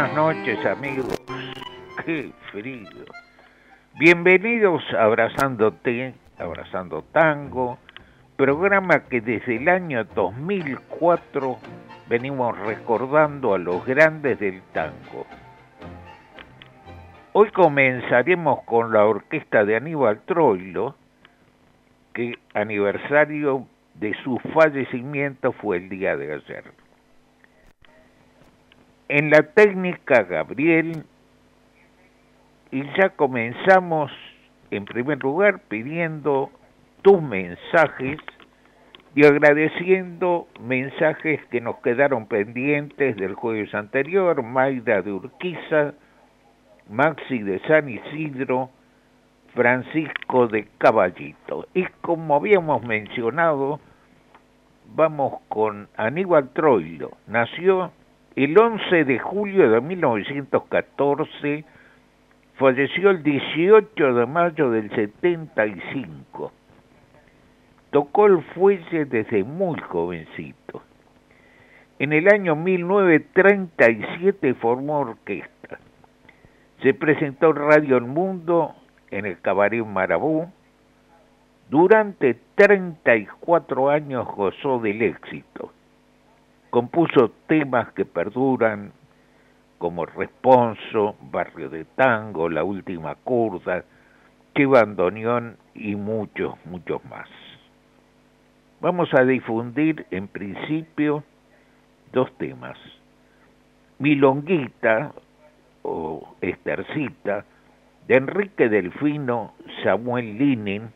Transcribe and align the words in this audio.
Buenas 0.00 0.16
noches 0.16 0.64
amigos, 0.64 1.22
qué 2.06 2.32
frío. 2.50 2.88
Bienvenidos 3.98 4.82
a 4.94 5.04
Abrazándote, 5.04 6.14
Abrazando 6.38 7.04
Tango, 7.12 7.78
programa 8.34 9.00
que 9.10 9.20
desde 9.20 9.56
el 9.56 9.68
año 9.68 10.02
2004 10.04 11.58
venimos 12.08 12.58
recordando 12.60 13.52
a 13.52 13.58
los 13.58 13.84
grandes 13.84 14.38
del 14.38 14.62
tango. 14.72 15.26
Hoy 17.34 17.50
comenzaremos 17.50 18.62
con 18.62 18.94
la 18.94 19.04
orquesta 19.04 19.66
de 19.66 19.76
Aníbal 19.76 20.22
Troilo, 20.22 20.94
que 22.14 22.38
aniversario 22.54 23.66
de 23.96 24.14
su 24.24 24.38
fallecimiento 24.54 25.52
fue 25.52 25.76
el 25.76 25.90
día 25.90 26.16
de 26.16 26.32
ayer. 26.32 26.79
En 29.12 29.28
la 29.28 29.42
técnica 29.42 30.22
Gabriel, 30.22 31.02
y 32.70 32.84
ya 32.96 33.08
comenzamos 33.08 34.12
en 34.70 34.84
primer 34.84 35.20
lugar 35.20 35.62
pidiendo 35.66 36.48
tus 37.02 37.20
mensajes 37.20 38.18
y 39.16 39.26
agradeciendo 39.26 40.46
mensajes 40.60 41.44
que 41.46 41.60
nos 41.60 41.78
quedaron 41.78 42.26
pendientes 42.26 43.16
del 43.16 43.34
jueves 43.34 43.74
anterior, 43.74 44.44
Maida 44.44 45.02
de 45.02 45.10
Urquiza, 45.10 45.94
Maxi 46.88 47.40
de 47.40 47.58
San 47.66 47.88
Isidro, 47.88 48.70
Francisco 49.56 50.46
de 50.46 50.68
Caballito. 50.78 51.66
Y 51.74 51.84
como 52.00 52.36
habíamos 52.36 52.84
mencionado, 52.84 53.80
vamos 54.94 55.40
con 55.48 55.88
Aníbal 55.96 56.50
Troilo. 56.50 57.10
Nació 57.26 57.90
el 58.36 58.56
11 58.56 59.04
de 59.04 59.18
julio 59.18 59.68
de 59.70 59.80
1914, 59.80 61.64
falleció 62.54 63.10
el 63.10 63.24
18 63.24 64.14
de 64.14 64.26
mayo 64.26 64.70
del 64.70 64.88
75. 64.90 66.52
Tocó 67.90 68.26
el 68.26 68.40
fuelle 68.54 69.06
desde 69.06 69.42
muy 69.42 69.80
jovencito. 69.80 70.84
En 71.98 72.12
el 72.12 72.32
año 72.32 72.54
1937 72.54 74.54
formó 74.54 75.00
orquesta. 75.00 75.80
Se 76.82 76.94
presentó 76.94 77.50
en 77.50 77.56
Radio 77.56 77.96
El 77.96 78.04
Mundo, 78.04 78.76
en 79.10 79.26
el 79.26 79.40
Cabaret 79.40 79.84
Marabú. 79.84 80.46
Durante 81.68 82.38
34 82.54 83.90
años 83.90 84.24
gozó 84.36 84.78
del 84.78 85.02
éxito 85.02 85.72
Compuso 86.70 87.32
temas 87.48 87.92
que 87.94 88.04
perduran 88.04 88.92
como 89.78 90.06
Responso, 90.06 91.16
Barrio 91.20 91.68
de 91.68 91.84
Tango, 91.84 92.48
La 92.48 92.62
Última 92.62 93.16
Curda, 93.16 93.84
Che 94.54 94.66
Bandoneón 94.66 95.56
y 95.74 95.96
muchos, 95.96 96.54
muchos 96.66 97.04
más. 97.06 97.28
Vamos 98.80 99.08
a 99.14 99.24
difundir 99.24 100.06
en 100.10 100.28
principio 100.28 101.24
dos 102.12 102.30
temas. 102.38 102.78
Milonguita 103.98 105.12
o 105.82 106.34
Estercita 106.40 107.44
de 108.06 108.16
Enrique 108.16 108.68
Delfino 108.68 109.54
Samuel 109.82 110.38
Linin. 110.38 110.90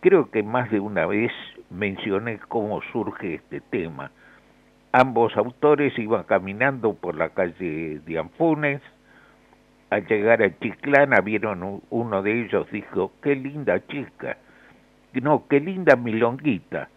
Creo 0.00 0.30
que 0.30 0.42
más 0.42 0.70
de 0.70 0.80
una 0.80 1.06
vez 1.06 1.32
mencioné 1.70 2.38
cómo 2.48 2.80
surge 2.92 3.34
este 3.34 3.60
tema. 3.60 4.10
Ambos 4.92 5.36
autores 5.36 5.98
iban 5.98 6.24
caminando 6.24 6.94
por 6.94 7.14
la 7.14 7.30
calle 7.30 8.00
de 8.00 8.18
Ampunes. 8.18 8.80
Al 9.90 10.06
llegar 10.06 10.42
a 10.42 10.58
Chiclana 10.58 11.20
vieron 11.20 11.82
uno 11.90 12.22
de 12.22 12.42
ellos 12.44 12.70
dijo, 12.70 13.12
qué 13.22 13.34
linda 13.36 13.86
chica. 13.86 14.36
No, 15.14 15.46
qué 15.48 15.60
linda 15.60 15.96
milonguita. 15.96 16.88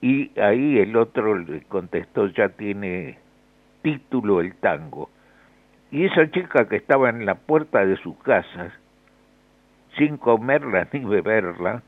Y 0.00 0.38
ahí 0.40 0.78
el 0.78 0.96
otro 0.96 1.36
le 1.38 1.62
contestó, 1.62 2.26
ya 2.28 2.48
tiene 2.50 3.18
título 3.82 4.40
el 4.40 4.54
tango. 4.56 5.10
Y 5.90 6.04
esa 6.06 6.30
chica 6.30 6.68
que 6.68 6.76
estaba 6.76 7.10
en 7.10 7.26
la 7.26 7.34
puerta 7.34 7.84
de 7.84 7.96
su 7.96 8.16
casa, 8.18 8.72
sin 9.98 10.16
comerla 10.16 10.88
ni 10.92 11.04
beberla, 11.04 11.82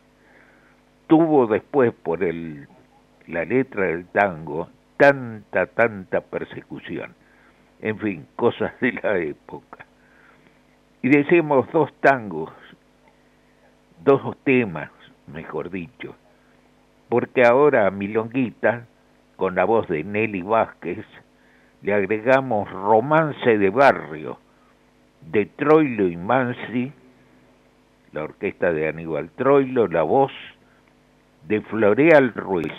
tuvo 1.13 1.47
después 1.47 1.93
por 1.93 2.25
el, 2.25 2.67
la 3.27 3.45
letra 3.45 3.85
del 3.85 4.07
tango 4.07 4.71
tanta, 4.97 5.67
tanta 5.67 6.23
persecución. 6.23 7.15
En 7.83 7.99
fin, 7.99 8.27
cosas 8.35 8.73
de 8.81 8.93
la 8.93 9.19
época. 9.19 9.85
Y 11.03 11.11
decimos 11.11 11.71
dos 11.71 11.93
tangos, 12.01 12.51
dos 14.03 14.23
temas, 14.45 14.91
mejor 15.27 15.69
dicho, 15.69 16.17
porque 17.11 17.43
ahora 17.45 17.87
a 17.87 17.91
Milonguita, 17.91 18.87
con 19.37 19.55
la 19.55 19.67
voz 19.67 19.89
de 19.89 20.05
Nelly 20.05 20.41
Vázquez, 20.41 21.05
le 21.83 21.93
agregamos 21.93 22.71
Romance 22.71 23.59
de 23.59 23.69
Barrio, 23.69 24.39
de 25.31 25.45
Troilo 25.45 26.09
y 26.09 26.17
Mansi, 26.17 26.91
la 28.13 28.25
orquesta 28.25 28.73
de 28.73 28.89
Aníbal 28.89 29.29
Troilo, 29.33 29.89
la 29.89 30.05
voz 30.05 30.33
de 31.45 31.61
Floreal 31.63 32.33
Ruiz. 32.35 32.73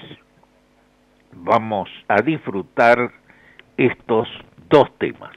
Vamos 1.34 1.90
a 2.08 2.22
disfrutar 2.22 3.12
estos 3.78 4.28
dos 4.70 4.92
temas. 4.98 5.36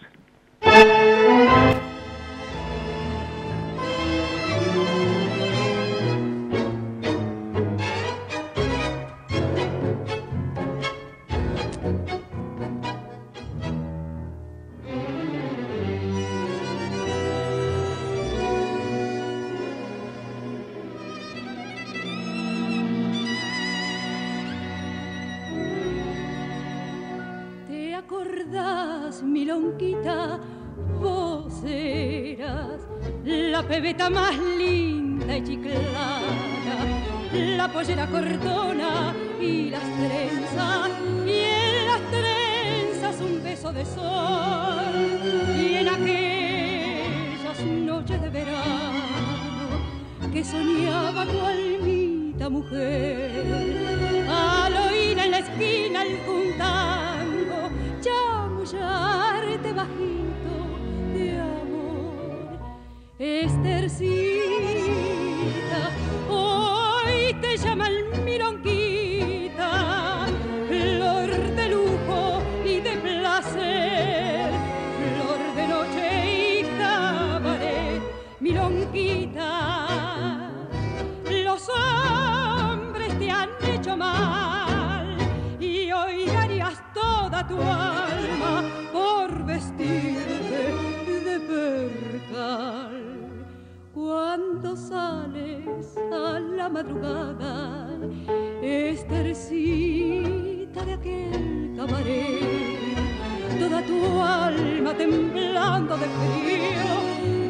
Toda 101.87 103.81
tu 103.83 104.21
alma 104.21 104.93
temblando 104.95 105.97
de 105.97 106.07
frío 106.07 106.91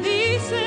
dice, 0.03 0.61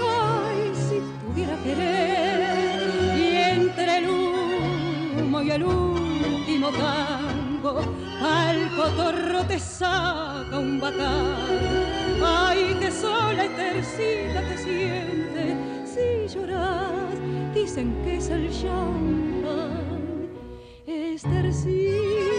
ay, 0.00 0.72
si 0.74 1.00
pudiera 1.24 1.56
querer. 1.62 3.16
Y 3.16 3.36
entre 3.58 3.98
el 3.98 4.08
humo 4.08 5.40
y 5.40 5.50
el 5.50 5.64
último 5.64 6.70
tango, 6.70 7.80
al 8.20 8.76
cotorro 8.76 9.44
te 9.46 9.58
saca 9.58 10.58
un 10.58 10.80
batán. 10.80 11.36
Ay, 12.24 12.76
que 12.80 12.90
sola 12.90 13.46
y 13.46 13.48
tercita 13.50 14.40
te 14.48 14.58
siente 14.58 15.56
si 15.86 16.34
lloras. 16.34 17.14
Dicen 17.54 18.02
que 18.02 18.16
es 18.16 18.28
el 18.30 18.50
champán, 18.50 20.28
es 20.86 21.22
tercita. 21.22 22.31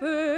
De 0.00 0.37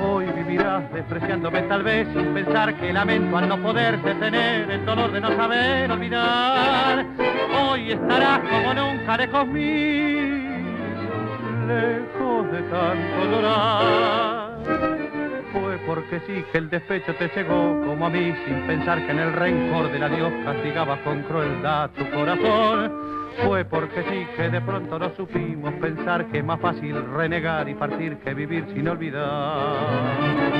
Hoy 0.00 0.26
vivirás 0.26 0.92
despreciándome 0.92 1.62
tal 1.62 1.82
vez 1.82 2.08
sin 2.12 2.34
pensar 2.34 2.74
que 2.74 2.92
lamento 2.92 3.36
al 3.36 3.48
no 3.48 3.62
poder 3.62 4.00
detener 4.02 4.70
el 4.70 4.84
dolor 4.84 5.12
de 5.12 5.20
no 5.20 5.28
saber 5.36 5.90
olvidar. 5.90 7.06
Hoy 7.62 7.92
estarás 7.92 8.40
como 8.40 8.74
nunca 8.74 9.16
lejos 9.16 9.46
mío, 9.46 10.28
lejos 11.68 12.52
de 12.52 12.62
tanto 12.62 13.30
llorar. 13.30 14.58
Fue 15.52 15.78
porque 15.86 16.20
sí 16.26 16.44
que 16.50 16.58
el 16.58 16.70
despecho 16.70 17.14
te 17.14 17.28
cegó 17.28 17.80
como 17.86 18.06
a 18.06 18.10
mí 18.10 18.34
sin 18.46 18.66
pensar 18.66 19.04
que 19.06 19.12
en 19.12 19.18
el 19.20 19.32
rencor 19.32 19.92
del 19.92 20.02
adiós 20.02 20.32
castigabas 20.44 20.98
con 21.00 21.22
crueldad 21.22 21.90
tu 21.90 22.10
corazón. 22.10 23.23
Fue 23.42 23.64
porque 23.64 24.02
sí 24.02 24.26
que 24.36 24.48
de 24.48 24.60
pronto 24.60 24.98
no 24.98 25.10
supimos 25.16 25.74
pensar 25.74 26.26
que 26.26 26.38
es 26.38 26.44
más 26.44 26.60
fácil 26.60 26.96
renegar 27.14 27.68
y 27.68 27.74
partir 27.74 28.18
que 28.18 28.34
vivir 28.34 28.66
sin 28.74 28.88
olvidar. 28.88 30.54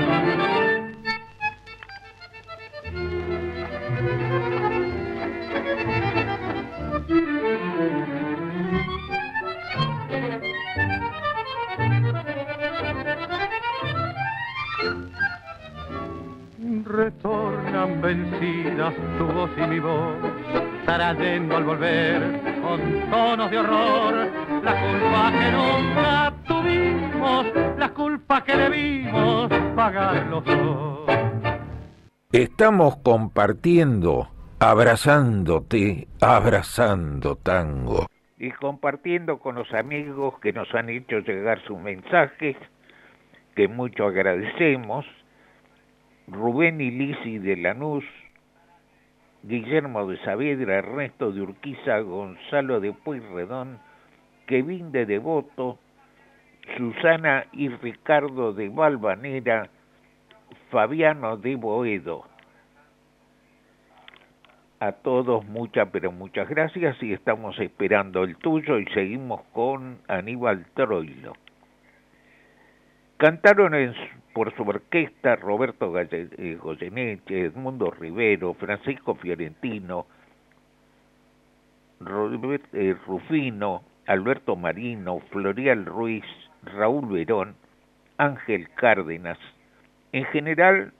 Retornan 16.85 18.00
vencidas 18.00 18.95
tu 19.19 19.26
voz 19.26 19.50
y 19.57 19.62
mi 19.62 19.81
voz, 19.81 20.14
trayendo 20.85 21.57
al 21.57 21.64
volver 21.64 22.41
con 22.62 23.11
tonos 23.11 23.50
de 23.50 23.59
horror 23.59 24.14
la 24.62 24.81
culpa 24.81 25.33
que 25.33 25.50
nunca 25.53 26.35
tuvimos, 26.47 27.47
la 27.79 27.88
culpa 27.93 28.45
que 28.45 28.57
debimos 28.57 29.50
pagar 29.75 30.26
los 30.26 30.45
dos. 30.45 31.00
Estamos 32.33 32.97
compartiendo, 32.97 34.29
abrazándote, 34.59 36.09
abrazando 36.21 37.37
tango. 37.37 38.07
y 38.37 38.50
compartiendo 38.50 39.38
con 39.38 39.55
los 39.55 39.73
amigos 39.73 40.38
que 40.41 40.53
nos 40.53 40.73
han 40.75 40.91
hecho 40.91 41.21
llegar 41.21 41.62
sus 41.67 41.79
mensajes, 41.79 42.57
que 43.55 43.69
mucho 43.69 44.05
agradecemos. 44.07 45.07
Rubén 46.26 46.81
y 46.81 46.91
Lisi 46.91 47.38
de 47.38 47.57
Lanús, 47.57 48.05
Guillermo 49.46 50.06
de 50.06 50.16
Saavedra, 50.24 50.76
Ernesto 50.76 51.30
de 51.30 51.42
Urquiza, 51.42 51.98
Gonzalo 52.00 52.80
de 52.80 52.94
Pueyrredón, 52.94 53.78
Kevin 54.46 54.90
de 54.90 55.04
Devoto, 55.04 55.78
Susana 56.78 57.44
y 57.52 57.68
Ricardo 57.68 58.54
de 58.54 58.70
Valvanera, 58.70 59.68
Fabiano 60.70 61.36
de 61.36 61.56
Boedo. 61.56 62.24
A 64.80 64.92
todos 64.92 65.44
muchas, 65.44 65.88
pero 65.92 66.10
muchas 66.10 66.48
gracias 66.48 67.00
y 67.02 67.12
estamos 67.12 67.58
esperando 67.58 68.24
el 68.24 68.36
tuyo 68.36 68.78
y 68.78 68.86
seguimos 68.94 69.42
con 69.52 69.98
Aníbal 70.08 70.64
Troilo. 70.72 71.34
Cantaron 73.18 73.74
en 73.74 73.94
por 74.35 74.55
su 74.57 74.64
orquesta 74.64 75.37
Roberto 75.37 75.93
eh, 75.99 76.59
Goyeneche, 76.61 77.47
Edmundo 77.47 77.91
Rivero, 77.91 78.53
Francisco 78.55 79.14
Fiorentino, 79.14 80.07
Robert- 82.00 82.75
eh, 82.75 82.97
Rufino, 83.07 83.83
Alberto 84.07 84.57
Marino, 84.57 85.21
Florial 85.31 85.87
Ruiz, 85.87 86.25
Raúl 86.64 87.07
Verón, 87.07 87.55
Ángel 88.19 88.69
Cárdenas. 88.75 89.38
En 90.12 90.25
general, 90.26 90.93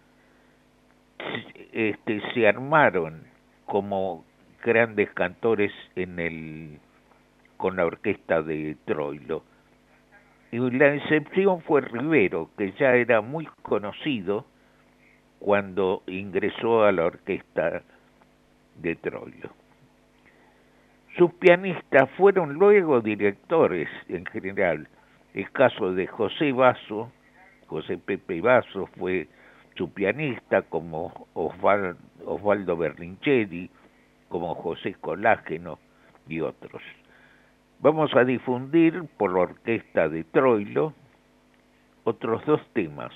este, 1.73 2.23
se 2.33 2.49
armaron 2.49 3.25
como 3.67 4.25
grandes 4.63 5.11
cantores 5.11 5.73
en 5.97 6.19
el 6.19 6.79
con 7.57 7.77
la 7.77 7.87
orquesta 7.87 8.43
de 8.43 8.77
Troilo. 8.85 9.43
Y 10.55 10.59
la 10.71 10.95
excepción 10.95 11.63
fue 11.63 11.81
Rivero, 11.81 12.49
que 12.57 12.71
ya 12.79 12.95
era 12.95 13.21
muy 13.21 13.45
conocido 13.63 14.47
cuando 15.41 16.05
ingresó 16.07 16.85
a 16.85 16.93
la 16.93 17.07
orquesta 17.07 17.83
de 18.77 18.95
Troilo. 18.95 19.51
Sus 21.19 21.33
pianistas 21.35 22.09
fueron 22.11 22.55
luego 22.55 23.01
directores 23.01 23.89
en 24.09 24.25
general, 24.27 24.87
El 25.35 25.51
caso 25.51 25.93
de 25.93 26.07
José 26.07 26.53
Vaso, 26.53 27.11
José 27.67 27.99
Pepe 27.99 28.41
Vaso 28.41 28.87
fue 28.97 29.27
su 29.75 29.93
pianista, 29.93 30.63
como 30.63 31.27
Osvaldo 31.35 32.77
Berlincheri, 32.77 33.69
como 34.29 34.55
José 34.55 34.95
Colágeno 35.01 35.81
y 36.29 36.43
otros. 36.43 36.81
Vamos 37.85 38.17
a 38.17 38.25
difundir 38.25 39.05
por 39.19 39.35
la 39.35 39.41
orquesta 39.41 40.09
de 40.09 40.25
Troilo 40.25 40.95
otros 42.05 42.43
dos 42.47 42.67
temas. 42.73 43.13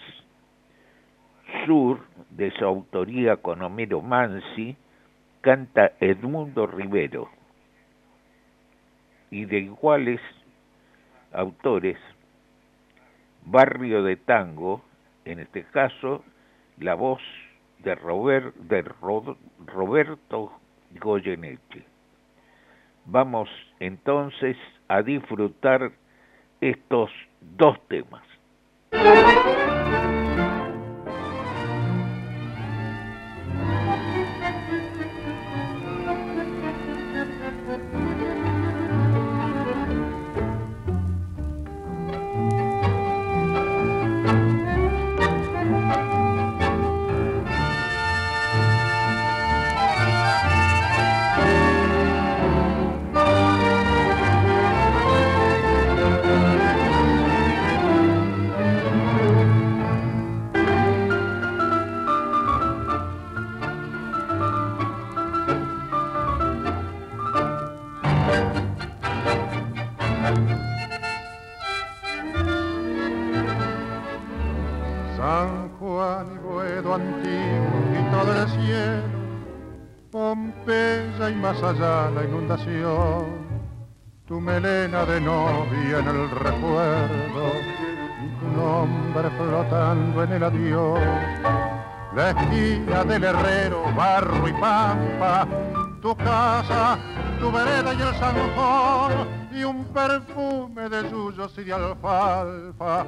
Sur, 1.65 2.05
de 2.29 2.51
su 2.51 2.67
autoría 2.67 3.39
con 3.39 3.63
Homero 3.63 4.03
Mansi, 4.03 4.77
canta 5.41 5.93
Edmundo 6.01 6.67
Rivero. 6.67 7.31
Y 9.31 9.47
de 9.47 9.61
iguales 9.61 10.21
autores, 11.33 11.97
Barrio 13.47 14.03
de 14.03 14.17
Tango, 14.17 14.85
en 15.25 15.39
este 15.39 15.65
caso, 15.65 16.23
la 16.77 16.93
voz 16.93 17.23
de, 17.79 17.97
de 18.69 18.83
Roberto 19.65 20.53
Goyeneche. 21.01 21.87
Vamos 23.11 23.49
entonces 23.81 24.59
a 24.87 25.00
disfrutar 25.00 25.93
estos 26.61 27.11
dos 27.41 27.79
temas. 27.88 28.23
De 85.09 85.21
novia 85.23 85.99
en 86.00 86.09
el 86.09 86.31
recuerdo, 86.31 87.53
tu 88.41 88.47
nombre 88.55 89.31
flotando 89.38 90.23
en 90.23 90.33
el 90.33 90.43
adiós, 90.45 91.00
la 92.15 92.31
esquina 92.31 93.05
del 93.05 93.25
herrero, 93.25 93.85
barro 93.97 94.47
y 94.47 94.53
pampa, 94.53 95.49
tu 96.03 96.15
casa, 96.15 96.99
tu 97.41 97.50
vereda 97.50 97.95
y 97.95 98.03
el 98.03 98.15
zanjón, 98.17 99.29
y 99.50 99.65
un 99.65 99.87
perfume 99.87 100.91
de 100.91 101.09
suyos 101.09 101.57
y 101.57 101.65
de 101.65 101.73
alfalfa 101.73 103.07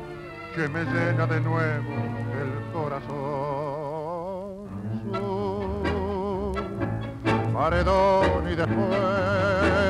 que 0.55 0.69
me 0.69 0.85
llena 0.85 1.27
de 1.27 1.41
nuevo 1.41 1.93
el 2.41 2.73
corazón. 2.73 3.61
paredón 7.53 8.51
y 8.51 8.55
después 8.55 9.90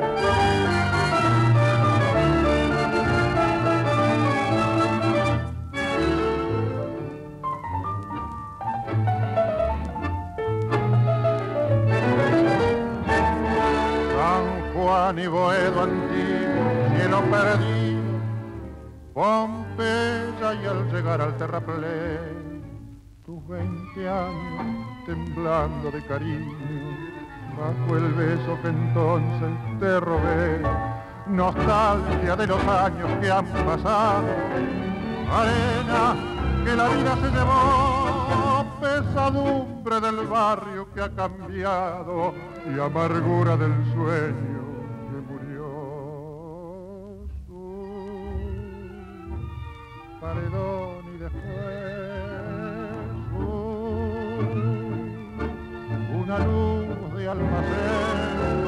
Juan 15.11 15.23
y 15.23 15.27
Boedo 15.27 15.81
antiguo, 15.81 16.95
cielo 16.95 17.21
perdido, 17.29 18.01
Pompeya 19.13 20.53
y 20.53 20.65
al 20.65 20.89
llegar 20.89 21.19
al 21.19 21.35
terraplén 21.35 22.63
tus 23.25 23.45
veinte 23.45 24.07
años 24.07 25.05
temblando 25.05 25.91
de 25.91 26.01
cariño 26.05 26.55
bajo 27.57 27.97
el 27.97 28.13
beso 28.13 28.57
que 28.61 28.69
entonces 28.69 29.49
te 29.81 29.99
robé. 29.99 30.61
Nostalgia 31.27 32.35
de 32.37 32.47
los 32.47 32.63
años 32.67 33.11
que 33.19 33.29
han 33.29 33.45
pasado 33.47 34.27
arena 35.29 36.15
que 36.63 36.73
la 36.73 36.87
vida 36.87 37.15
se 37.17 37.29
llevó 37.31 38.65
pesadumbre 38.79 39.99
del 39.99 40.27
barrio 40.27 40.87
que 40.93 41.01
ha 41.01 41.09
cambiado 41.09 42.33
y 42.65 42.79
amargura 42.79 43.57
del 43.57 43.73
sueño 43.93 44.60
y 50.37 51.17
después 51.17 51.81
luz 56.39 57.13
de 57.15 57.29
almacén. 57.29 58.61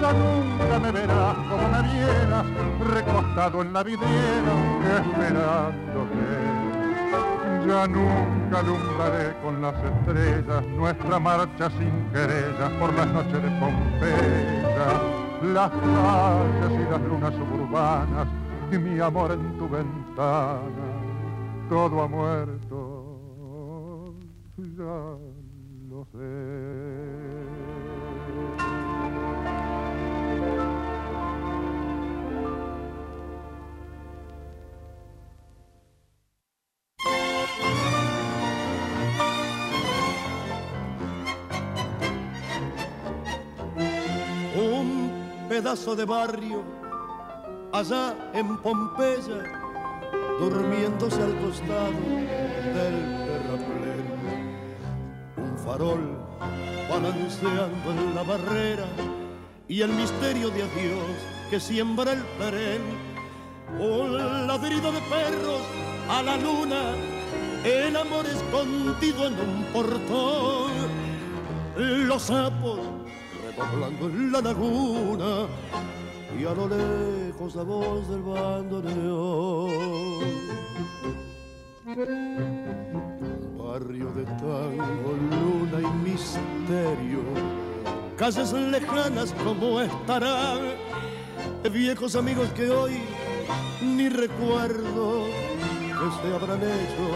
Ya 0.00 0.12
nunca 0.12 0.78
me 0.80 0.90
verás 0.92 1.36
como 1.48 1.68
me 1.68 1.82
vieras, 1.92 2.46
recostado 2.92 3.62
en 3.62 3.72
la 3.72 3.82
vidriera, 3.82 4.54
esperándote. 4.98 6.64
Ya 7.66 7.86
nunca 7.86 8.58
alumbraré 8.58 9.34
con 9.42 9.62
las 9.62 9.74
estrellas 9.74 10.64
nuestra 10.76 11.18
marcha 11.18 11.70
sin 11.70 12.10
querellas 12.12 12.70
por 12.78 12.92
las 12.94 13.06
noches 13.06 13.42
de 13.42 13.50
Pompeya, 13.60 14.90
las 15.54 15.70
calles 15.70 16.86
y 16.86 16.90
las 16.90 17.00
lunas 17.02 17.34
suburbanas 17.34 18.28
y 18.70 18.78
mi 18.78 19.00
amor 19.00 19.32
en 19.32 19.58
tu 19.58 19.68
ventana. 19.68 20.93
Todo 21.68 22.02
ha 22.02 22.08
muerto, 22.08 24.14
ya 24.76 25.16
lo 25.88 26.04
sé. 26.12 27.24
pedazo 45.54 45.94
de 45.94 46.04
barrio 46.04 46.64
allá 47.72 48.16
en 48.32 48.58
Pompeya, 48.58 49.63
durmiéndose 50.38 51.22
al 51.22 51.36
costado 51.38 51.92
del 52.74 52.96
terraplén. 53.26 54.04
Un 55.36 55.58
farol 55.58 56.18
balanceando 56.88 57.90
en 57.90 58.14
la 58.14 58.22
barrera 58.22 58.86
y 59.68 59.80
el 59.80 59.90
misterio 59.90 60.50
de 60.50 60.62
adiós 60.62 61.16
que 61.50 61.60
siembra 61.60 62.12
el 62.12 62.22
perén. 62.38 62.82
Un 63.78 64.46
ladrido 64.46 64.92
de 64.92 65.00
perros 65.00 65.62
a 66.08 66.22
la 66.22 66.36
luna, 66.36 66.82
el 67.64 67.96
amor 67.96 68.26
escondido 68.26 69.26
en 69.26 69.34
un 69.34 69.64
portón. 69.72 70.72
Los 71.76 72.22
sapos 72.22 72.78
Hablando 73.58 74.06
en 74.06 74.32
la 74.32 74.40
laguna, 74.40 75.46
y 76.38 76.44
a 76.44 76.54
lo 76.54 76.68
lejos 76.68 77.54
la 77.54 77.62
voz 77.62 78.08
del 78.08 78.22
bandoneón. 78.22 79.70
Barrio 83.58 84.12
de 84.12 84.24
tango, 84.24 85.16
luna 85.30 85.80
y 85.80 86.08
misterio, 86.08 87.22
calles 88.16 88.52
lejanas 88.52 89.34
como 89.44 89.80
estarán, 89.80 90.60
viejos 91.72 92.16
amigos 92.16 92.48
que 92.50 92.70
hoy 92.70 93.02
ni 93.82 94.08
recuerdo 94.08 95.24
que 95.24 96.28
se 96.28 96.34
habrán 96.34 96.62
hecho, 96.62 97.06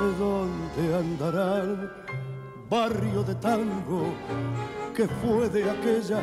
de 0.00 0.08
dónde 0.18 0.96
andarán. 0.98 1.90
Barrio 2.70 3.24
de 3.24 3.34
tango 3.34 4.14
que 4.94 5.08
fue 5.08 5.48
de 5.48 5.68
aquella 5.68 6.22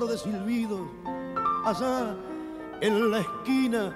De 0.00 0.18
silbidos, 0.18 0.80
allá 1.64 2.16
en 2.80 3.12
la 3.12 3.20
esquina, 3.20 3.92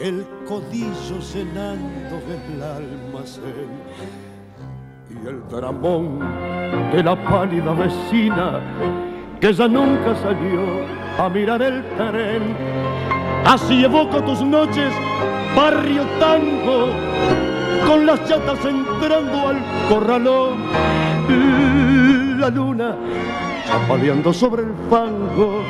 el 0.00 0.24
codillo 0.46 1.20
cenando 1.20 2.20
el 2.28 2.62
almacén. 2.62 3.68
Y 5.10 5.26
el 5.26 5.42
dramón 5.48 6.20
de 6.92 7.02
la 7.02 7.16
pálida 7.24 7.72
vecina, 7.72 8.60
que 9.40 9.52
ya 9.52 9.66
nunca 9.66 10.14
salió 10.22 10.86
a 11.18 11.28
mirar 11.28 11.62
el 11.62 11.82
tren. 11.96 12.56
Así 13.44 13.84
evoco 13.84 14.22
tus 14.22 14.40
noches, 14.40 14.92
barrio 15.56 16.04
tango, 16.20 16.90
con 17.88 18.06
las 18.06 18.24
chatas 18.28 18.64
entrando 18.64 19.48
al 19.48 19.58
corralón. 19.88 20.58
La 22.38 22.50
luna 22.50 22.94
chapaleando 23.68 24.32
sobre 24.32 24.62
el 24.62 24.72
fango 24.88 25.62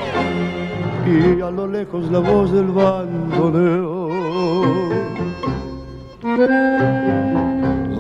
y 1.05 1.41
a 1.41 1.51
lo 1.51 1.67
lejos 1.67 2.09
la 2.13 2.21
voz 2.21 2.53
del 2.53 2.67
bandoneo. 2.67 4.09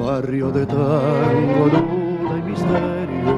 Barrio 0.07 0.51
de 0.53 0.67
tango, 0.67 1.69
duda 1.73 2.39
y 2.39 2.43
misterio, 2.43 3.35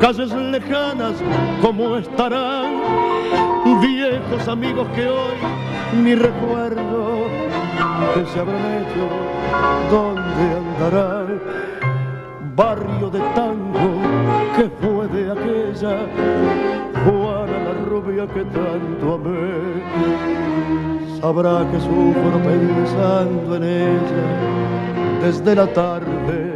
calles 0.00 0.32
lejanas 0.32 1.14
como 1.60 1.96
estarán, 1.96 2.80
viejos 3.80 4.46
amigos 4.46 4.86
que 4.94 5.08
hoy 5.08 5.34
ni 6.02 6.14
recuerdo 6.14 7.26
que 8.14 8.24
se 8.26 8.38
habrán 8.38 8.82
hecho, 8.82 9.08
dónde 9.90 10.44
andarán. 10.62 11.40
Barrio 12.54 13.08
de 13.10 13.20
tango 13.34 13.79
aquella 15.80 16.06
Juana 17.04 17.58
la 17.64 17.72
rubia 17.88 18.26
que 18.26 18.44
tanto 18.44 19.14
amé. 19.14 19.80
Sabrá 21.20 21.66
que 21.70 21.80
sufro 21.80 22.38
pensando 22.42 23.56
en 23.56 23.62
ella 23.64 25.20
desde 25.22 25.54
la 25.54 25.66
tarde 25.66 26.54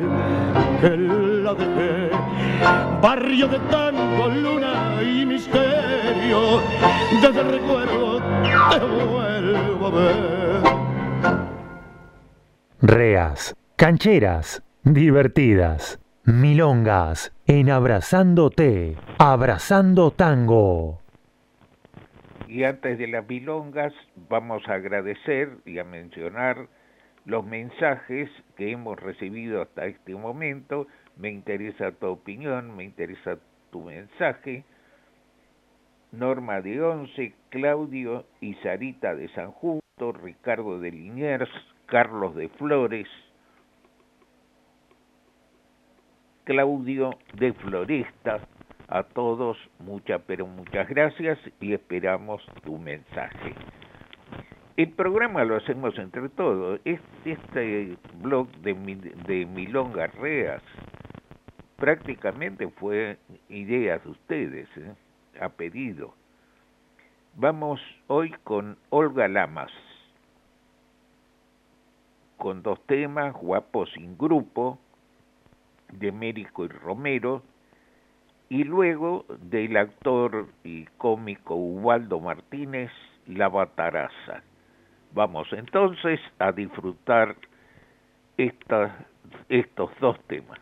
que 0.80 0.96
la 0.96 1.54
dejé. 1.54 2.10
Barrio 3.02 3.48
de 3.48 3.58
tango, 3.70 4.28
luna 4.28 5.02
y 5.02 5.24
misterio, 5.26 6.60
desde 7.20 7.40
el 7.40 7.50
recuerdo 7.52 8.20
te 8.70 8.78
vuelvo 8.78 9.86
a 9.86 9.90
ver. 9.90 10.62
Reas, 12.80 13.54
cancheras, 13.76 14.62
divertidas 14.82 15.98
Milongas 16.26 17.36
en 17.46 17.68
Abrazándote, 17.68 18.96
Abrazando 19.18 20.10
Tango. 20.10 21.02
Y 22.48 22.64
antes 22.64 22.96
de 22.96 23.08
las 23.08 23.28
milongas 23.28 23.92
vamos 24.30 24.66
a 24.66 24.72
agradecer 24.72 25.50
y 25.66 25.78
a 25.78 25.84
mencionar 25.84 26.68
los 27.26 27.44
mensajes 27.44 28.30
que 28.56 28.70
hemos 28.70 28.98
recibido 28.98 29.60
hasta 29.60 29.84
este 29.84 30.14
momento. 30.14 30.86
Me 31.18 31.28
interesa 31.28 31.92
tu 31.92 32.06
opinión, 32.06 32.74
me 32.74 32.84
interesa 32.84 33.36
tu 33.70 33.82
mensaje. 33.82 34.64
Norma 36.10 36.62
de 36.62 36.80
Once, 36.80 37.34
Claudio 37.50 38.24
y 38.40 38.54
Sarita 38.62 39.14
de 39.14 39.28
San 39.34 39.50
Justo, 39.50 40.12
Ricardo 40.12 40.80
de 40.80 40.90
Liniers, 40.90 41.50
Carlos 41.84 42.34
de 42.34 42.48
Flores, 42.48 43.08
Claudio 46.44 47.10
de 47.34 47.52
Floresta. 47.54 48.40
A 48.88 49.02
todos 49.02 49.56
muchas, 49.78 50.20
pero 50.26 50.46
muchas 50.46 50.88
gracias 50.88 51.38
y 51.60 51.72
esperamos 51.72 52.44
tu 52.64 52.78
mensaje. 52.78 53.54
El 54.76 54.90
programa 54.90 55.44
lo 55.44 55.56
hacemos 55.56 55.98
entre 55.98 56.28
todos. 56.28 56.80
Este, 56.84 57.96
blog 58.20 58.48
de, 58.58 58.74
de 59.26 59.46
Milonga 59.46 60.08
Reas 60.08 60.62
prácticamente 61.76 62.68
fue 62.68 63.18
idea 63.48 63.98
de 63.98 64.08
ustedes, 64.10 64.68
¿eh? 64.76 64.94
a 65.40 65.48
pedido. 65.48 66.14
Vamos 67.36 67.80
hoy 68.06 68.32
con 68.44 68.76
Olga 68.90 69.28
Lamas, 69.28 69.72
con 72.36 72.62
dos 72.62 72.80
temas, 72.86 73.34
Guapos 73.34 73.90
sin 73.92 74.16
Grupo, 74.16 74.78
de 75.98 76.12
Mérico 76.12 76.64
y 76.64 76.68
Romero, 76.68 77.42
y 78.48 78.64
luego 78.64 79.24
del 79.40 79.76
actor 79.76 80.48
y 80.62 80.84
cómico 80.98 81.54
Ubaldo 81.54 82.20
Martínez, 82.20 82.90
La 83.26 83.48
Bataraza. 83.48 84.42
Vamos 85.12 85.48
entonces 85.52 86.20
a 86.38 86.52
disfrutar 86.52 87.36
estos 88.36 89.90
dos 90.00 90.20
temas. 90.26 90.58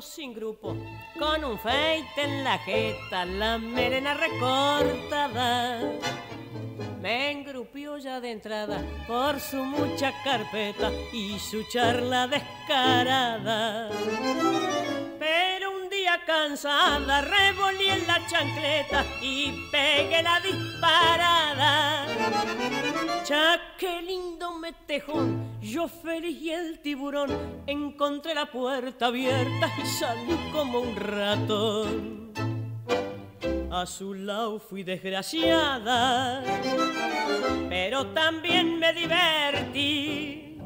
Sin 0.00 0.32
grupo, 0.32 0.74
con 1.18 1.44
un 1.44 1.58
feite 1.58 2.22
en 2.22 2.44
la 2.44 2.56
jeta, 2.58 3.26
la 3.26 3.58
melena 3.58 4.14
recortada. 4.14 5.80
Me 7.00 7.32
engrupió 7.32 7.98
ya 7.98 8.20
de 8.20 8.30
entrada 8.30 8.80
por 9.06 9.38
su 9.40 9.62
mucha 9.62 10.12
carpeta 10.24 10.90
y 11.12 11.38
su 11.38 11.62
charla 11.68 12.26
descarada. 12.26 13.90
Pero 15.18 15.76
un 15.76 15.90
día 15.90 16.20
cansada 16.24 17.20
revolí 17.20 17.88
en 17.90 18.06
la 18.06 18.26
chancleta 18.26 19.04
y 19.20 19.68
pegué 19.70 20.22
la 20.22 20.40
disparada. 20.40 22.06
Cha, 23.24 23.60
qué 23.78 24.02
lindo 24.02 24.58
metejón, 24.58 25.60
yo 25.60 25.86
feliz 25.86 26.42
y 26.42 26.50
el 26.50 26.80
tiburón. 26.80 27.30
Encontré 27.68 28.34
la 28.34 28.46
puerta 28.46 29.06
abierta 29.06 29.70
y 29.80 29.86
salí 29.86 30.36
como 30.52 30.80
un 30.80 30.96
ratón. 30.96 32.32
A 33.70 33.86
su 33.86 34.14
lado 34.14 34.58
fui 34.58 34.82
desgraciada, 34.82 36.42
pero 37.68 38.08
también 38.08 38.80
me 38.80 38.92
divertí. 38.92 40.58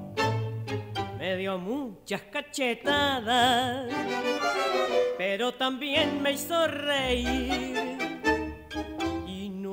Me 1.18 1.36
dio 1.36 1.58
muchas 1.58 2.22
cachetadas, 2.22 3.92
pero 5.18 5.52
también 5.52 6.22
me 6.22 6.32
hizo 6.32 6.66
reír 6.66 8.05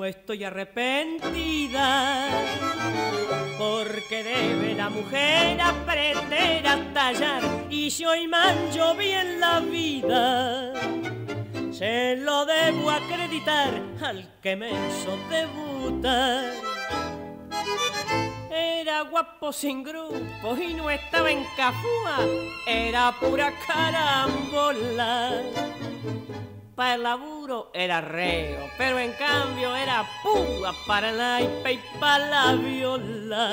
estoy 0.06 0.44
arrepentida, 0.44 2.28
porque 3.58 4.24
debe 4.24 4.74
la 4.76 4.90
mujer 4.90 5.62
aprender 5.62 6.68
a 6.68 6.94
tallar 6.94 7.42
y 7.70 7.90
si 7.90 8.06
hoy 8.06 8.28
mancho 8.28 8.96
bien 8.96 9.40
la 9.40 9.60
vida, 9.60 10.74
se 11.72 12.16
lo 12.18 12.46
debo 12.46 12.92
acreditar 12.92 13.70
al 14.02 14.40
que 14.42 14.56
me 14.56 14.70
hizo 14.72 15.18
debutar. 15.30 16.54
era 18.52 19.02
guapo 19.02 19.52
sin 19.54 19.84
grupo 19.84 20.58
y 20.58 20.74
no 20.74 20.90
estaba 20.90 21.32
en 21.32 21.44
cafúa, 21.56 22.20
era 22.68 23.14
pura 23.20 23.54
carambola. 23.66 25.42
Para 26.76 26.96
el 26.96 27.04
laburo 27.04 27.70
era 27.72 28.02
reo, 28.02 28.68
pero 28.80 28.98
en 28.98 29.12
cambio 29.14 29.76
era 29.76 30.04
púa 30.24 30.74
para 30.88 31.12
el 31.12 31.18
naipe 31.18 31.74
y 31.74 31.80
para 32.00 32.28
la 32.28 32.54
viola. 32.54 33.52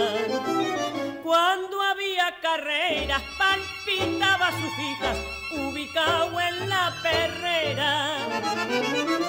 Cuando 1.22 1.82
había 1.82 2.34
carreras, 2.40 3.22
palpitaba 3.36 4.50
sus 4.52 4.78
hijas, 4.78 5.18
ubicado 5.52 6.40
en 6.40 6.68
la 6.70 6.94
perrera. 7.02 8.16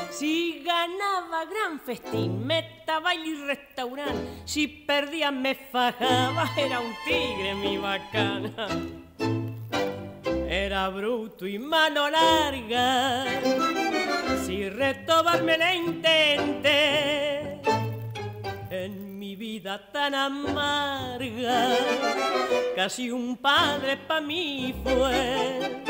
Si 0.09 0.63
ganaba 0.63 1.43
gran 1.43 1.81
festín, 1.81 2.47
meta 2.47 2.99
baile 3.01 3.27
y 3.27 3.43
restaurante. 3.43 4.41
Si 4.45 4.69
perdía 4.69 5.31
me 5.31 5.53
fajaba, 5.53 6.49
era 6.55 6.79
un 6.79 6.93
tigre 7.03 7.55
mi 7.55 7.77
bacana. 7.77 8.69
Era 10.53 10.89
bruto 10.89 11.47
y 11.47 11.57
mano 11.57 12.09
larga. 12.09 13.23
Si 14.45 14.67
retobarme 14.67 15.57
la 15.57 15.73
intenté 15.73 17.61
en 18.69 19.17
mi 19.17 19.37
vida 19.37 19.89
tan 19.93 20.13
amarga, 20.13 21.69
casi 22.75 23.09
un 23.09 23.37
padre 23.37 23.95
pa' 23.95 24.19
mí 24.19 24.75
fue 24.83 25.83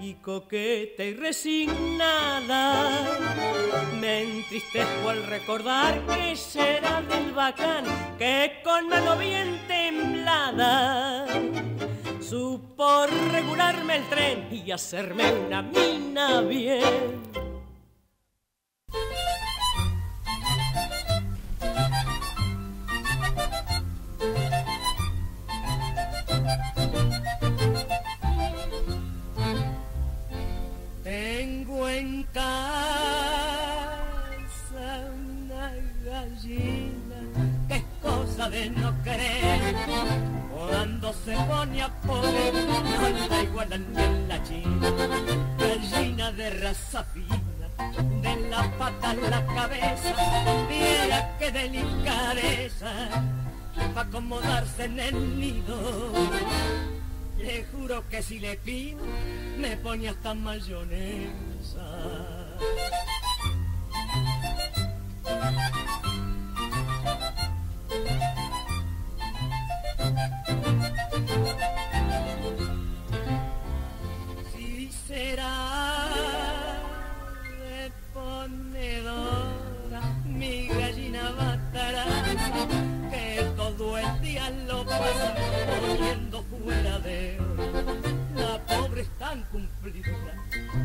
y 0.00 0.14
coqueta 0.14 1.04
y 1.04 1.12
resignada. 1.12 2.88
Me 4.00 4.22
entristezco 4.22 5.10
al 5.10 5.26
recordar 5.26 6.00
que 6.06 6.34
será 6.34 7.02
del 7.02 7.32
bacán 7.32 7.84
que 8.18 8.62
con 8.64 8.88
mano 8.88 9.18
bien 9.18 9.60
temblada 9.68 11.29
supo 12.30 13.06
regularme 13.32 13.96
el 13.96 14.08
tren 14.08 14.48
y 14.52 14.70
hacerme 14.70 15.32
una 15.32 15.62
mina 15.62 16.40
bien. 16.42 17.20
Tengo 31.02 31.88
en 31.88 32.22
casa 32.32 33.40
una 35.16 35.72
gallina 36.04 37.22
que 37.68 37.82
cosa 38.00 38.48
de 38.48 38.70
no 38.70 38.94
creer. 39.02 40.29
Se 41.12 41.34
pone 41.34 41.82
a 41.82 41.88
poner, 42.02 42.54
no 42.54 43.28
la 43.28 43.42
igualan 43.42 43.98
en 43.98 44.28
la 44.28 44.42
china. 44.44 44.90
Gallina 45.58 46.32
de 46.32 46.50
raza 46.50 47.04
fina, 47.04 47.68
de 48.22 48.48
la 48.48 48.62
pata 48.78 49.10
a 49.10 49.14
la 49.14 49.44
cabeza, 49.46 50.14
mira 50.68 51.36
qué 51.38 51.50
delicadeza, 51.50 52.92
para 53.92 54.08
acomodarse 54.08 54.84
en 54.84 55.00
el 55.00 55.40
nido. 55.40 56.12
Le 57.38 57.64
juro 57.72 58.08
que 58.08 58.22
si 58.22 58.38
le 58.38 58.56
pido, 58.56 59.02
me 59.58 59.76
pone 59.78 60.10
hasta 60.10 60.32
mayonesa. 60.32 61.86
La 87.02 88.58
pobre 88.66 89.00
es 89.02 89.08
tan 89.18 89.42
cumplida 89.44 90.34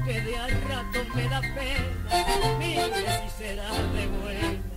que 0.05 0.21
de 0.21 0.37
a 0.37 0.47
rato 0.47 0.99
me 1.13 1.27
da 1.27 1.41
pena. 1.41 2.57
Mire 2.57 2.85
si 2.95 3.29
será 3.37 3.69
de 3.69 4.07
buena 4.07 4.75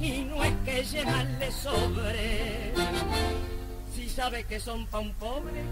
y 0.00 0.24
no 0.24 0.42
es 0.42 0.52
que 0.64 0.82
llevarle 0.82 1.52
sobre. 1.52 2.72
Si 3.94 4.08
sabe 4.08 4.44
que 4.44 4.58
son 4.58 4.86
pa' 4.86 4.98
un 4.98 5.14
pobre, 5.14 5.62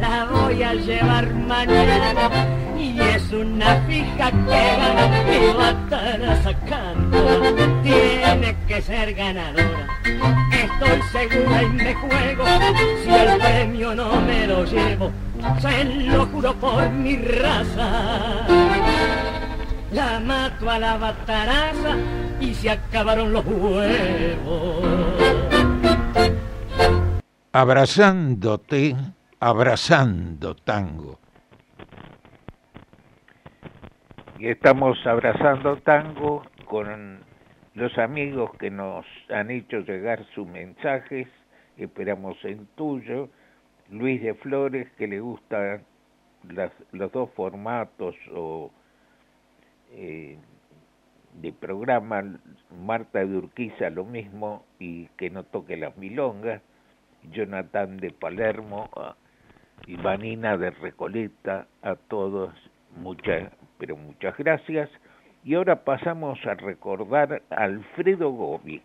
la 0.00 0.24
voy 0.24 0.62
a 0.62 0.74
llevar 0.74 1.32
mañana 1.34 2.30
y 2.76 2.98
es 3.00 3.32
una 3.32 3.76
fija 3.86 4.30
que 4.30 4.76
gana 4.76 5.22
y 5.32 5.52
va 5.56 5.68
a. 5.68 6.94
Tiene 7.82 8.56
que 8.66 8.82
ser 8.82 9.14
ganadora. 9.14 9.86
Estoy 10.52 11.00
segura 11.12 11.62
y 11.62 11.68
me 11.68 11.94
juego 11.94 12.44
si 13.04 13.10
el 13.10 13.38
premio 13.38 13.94
no 13.94 14.20
me 14.22 14.46
lo 14.48 14.64
llevo. 14.64 15.12
Se 15.60 15.84
lo 15.84 16.26
juro 16.26 16.54
por 16.54 16.90
mi 16.90 17.16
raza. 17.18 18.46
La 19.92 20.20
mato 20.20 20.68
a 20.70 20.78
la 20.78 20.96
bataraza 20.96 21.96
y 22.40 22.54
se 22.54 22.70
acabaron 22.70 23.32
los 23.32 23.44
huevos. 23.44 24.84
Abrazándote, 27.52 28.94
abrazando 29.40 30.54
tango. 30.54 31.18
Y 34.38 34.48
estamos 34.48 34.98
abrazando 35.04 35.78
tango 35.78 36.44
con 36.66 37.18
los 37.74 37.98
amigos 37.98 38.50
que 38.58 38.70
nos 38.70 39.04
han 39.30 39.50
hecho 39.50 39.78
llegar 39.80 40.24
sus 40.34 40.46
mensajes. 40.46 41.26
Esperamos 41.76 42.36
el 42.44 42.66
tuyo. 42.76 43.30
Luis 43.90 44.22
de 44.22 44.34
Flores, 44.34 44.88
que 44.98 45.08
le 45.08 45.18
gustan 45.18 45.82
las, 46.48 46.70
los 46.92 47.10
dos 47.10 47.30
formatos 47.34 48.14
o 48.34 48.70
eh, 49.92 50.38
de 51.34 51.52
programa. 51.52 52.22
Marta 52.84 53.24
de 53.24 53.36
Urquiza 53.36 53.90
lo 53.90 54.04
mismo 54.04 54.64
y 54.78 55.06
que 55.16 55.30
no 55.30 55.44
toque 55.44 55.76
las 55.76 55.96
milongas. 55.96 56.62
Jonathan 57.32 57.96
de 57.96 58.10
Palermo 58.10 58.88
ah, 58.96 59.16
y 59.86 59.96
Vanina 59.96 60.56
de 60.56 60.70
Recoleta. 60.70 61.66
A 61.82 61.94
todos 61.96 62.54
muchas, 62.96 63.52
pero 63.78 63.96
muchas 63.96 64.36
gracias. 64.36 64.90
Y 65.44 65.54
ahora 65.54 65.84
pasamos 65.84 66.38
a 66.46 66.54
recordar 66.54 67.42
a 67.50 67.64
Alfredo 67.64 68.30
Gobi. 68.30 68.82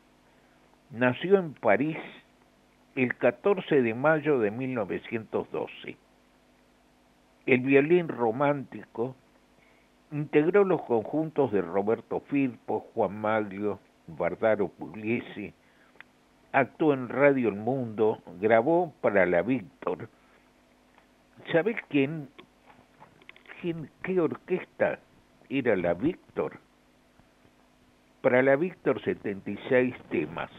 Nació 0.91 1.39
en 1.39 1.53
París 1.53 1.97
el 2.95 3.15
14 3.17 3.82
de 3.82 3.93
mayo 3.93 4.39
de 4.39 4.51
1912. 4.51 5.97
El 7.45 7.60
violín 7.62 8.08
romántico 8.08 9.15
integró 10.13 10.63
los 10.63 10.84
conjuntos 10.84 11.52
de 11.52 11.62
Roberto 11.62 12.19
Firpo, 12.30 12.88
Juan 12.93 13.19
Maglio, 13.19 13.80
Bardaro 14.06 14.67
Pugliese, 14.67 15.56
actuó 16.52 16.93
en 16.93 17.10
Radio 17.10 17.49
El 17.49 17.56
Mundo, 17.56 18.21
grabó 18.39 18.93
para 19.02 19.26
la 19.26 19.41
Víctor. 19.41 20.08
¿Sabes 21.52 21.78
quién, 21.89 22.30
quién, 23.60 23.89
qué 24.04 24.19
orquesta 24.19 24.99
era 25.49 25.76
la 25.76 25.95
Víctor? 25.95 26.60
Para 28.21 28.43
la 28.43 28.56
Víctor 28.56 29.04
76 29.04 29.95
temas. 30.12 30.52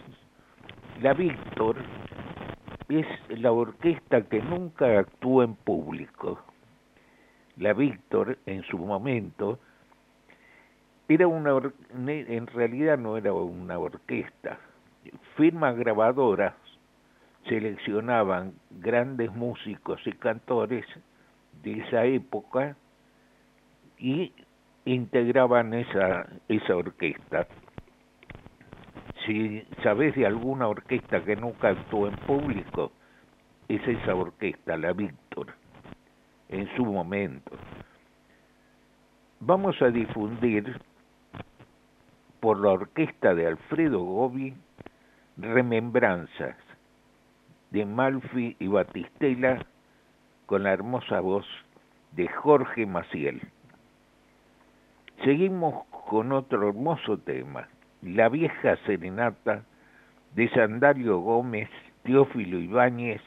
La 1.01 1.15
Víctor 1.15 1.77
es 2.89 3.07
la 3.29 3.53
orquesta 3.53 4.23
que 4.23 4.43
nunca 4.43 4.99
actuó 4.99 5.45
en 5.45 5.55
público. 5.55 6.43
La 7.57 7.73
Víctor, 7.73 8.39
en 8.47 8.63
su 8.65 8.79
momento, 8.79 9.59
era 11.09 11.29
una 11.29 11.53
en 11.97 12.47
realidad 12.49 12.99
no 12.99 13.17
era 13.17 13.33
una 13.33 13.79
orquesta. 13.79 14.59
Firmas 15.37 15.77
grabadoras 15.77 16.55
seleccionaban 17.49 18.55
grandes 18.71 19.31
músicos 19.33 20.01
y 20.07 20.13
cantores 20.13 20.87
de 21.63 21.81
esa 21.81 22.05
época 22.07 22.77
y 23.99 24.33
integraban 24.85 25.75
esa, 25.75 26.27
esa 26.49 26.77
orquesta. 26.77 27.47
Si 29.25 29.63
sabes 29.83 30.15
de 30.15 30.27
alguna 30.27 30.69
orquesta 30.69 31.25
que 31.25 31.37
nunca 31.37 31.69
actuó 31.69 32.09
en 32.09 32.17
público, 32.17 32.93
es 33.69 33.87
esa 33.87 34.15
orquesta, 34.15 34.77
la 34.77 34.93
Víctor, 34.93 35.24
en 36.49 36.69
su 36.77 36.85
momento. 36.85 37.53
Vamos 39.41 39.81
a 39.83 39.91
difundir 39.91 40.81
por 42.41 42.61
la 42.61 42.71
orquesta 42.71 43.35
de 43.35 43.47
Alfredo 43.47 44.01
Gobi 44.01 44.55
remembranzas 45.37 46.57
de 47.71 47.85
Malfi 47.85 48.57
y 48.59 48.69
Batistela 48.69 49.67
con 50.47 50.63
la 50.63 50.73
hermosa 50.73 51.21
voz 51.21 51.47
de 52.13 52.29
Jorge 52.29 52.87
Maciel. 52.87 53.41
Seguimos 55.25 55.85
con 56.09 56.33
otro 56.33 56.69
hermoso 56.69 57.19
tema, 57.19 57.69
La 58.03 58.29
vieja 58.29 58.77
serenata 58.87 59.65
de 60.35 60.49
Sandario 60.51 61.19
Gómez, 61.19 61.69
Teófilo 62.03 62.59
Ibáñez, 62.59 63.23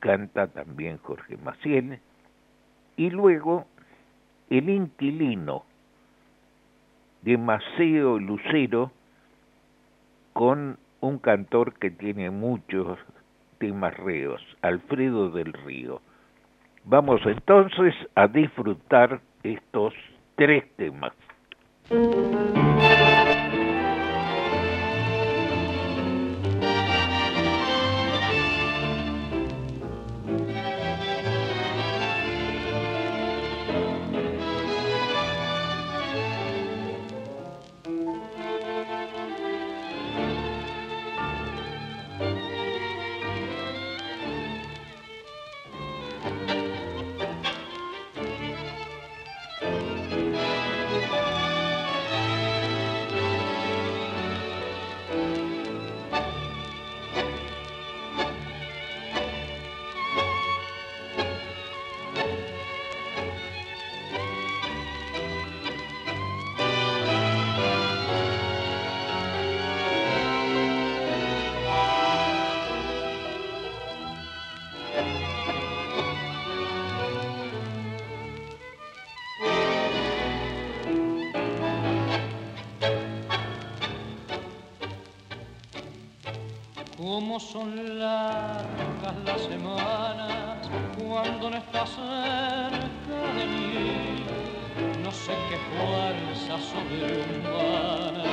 canta 0.00 0.48
también 0.48 0.98
Jorge 0.98 1.36
Maciel, 1.36 2.00
y 2.96 3.10
luego 3.10 3.66
El 4.48 4.68
inquilino 4.68 5.64
de 7.22 7.36
Maceo 7.36 8.18
Lucero 8.18 8.92
con 10.32 10.78
un 11.00 11.18
cantor 11.18 11.74
que 11.74 11.90
tiene 11.90 12.30
muchos 12.30 12.98
temas 13.58 13.96
reos, 13.96 14.40
Alfredo 14.62 15.30
del 15.30 15.52
Río. 15.52 16.00
Vamos 16.84 17.20
entonces 17.24 17.94
a 18.14 18.28
disfrutar 18.28 19.20
estos 19.42 19.94
tres 20.36 20.64
temas. 20.76 21.12
Son 87.38 87.98
largas 87.98 89.14
las 89.26 89.42
semanas 89.42 90.56
cuando 90.98 91.50
no 91.50 91.56
estás 91.58 91.90
cerca 91.90 93.32
de 93.36 93.44
mí. 93.44 94.24
No 95.04 95.12
sé 95.12 95.34
qué 95.50 95.58
fuerza 95.68 96.58
sobrehumanas 96.66 98.26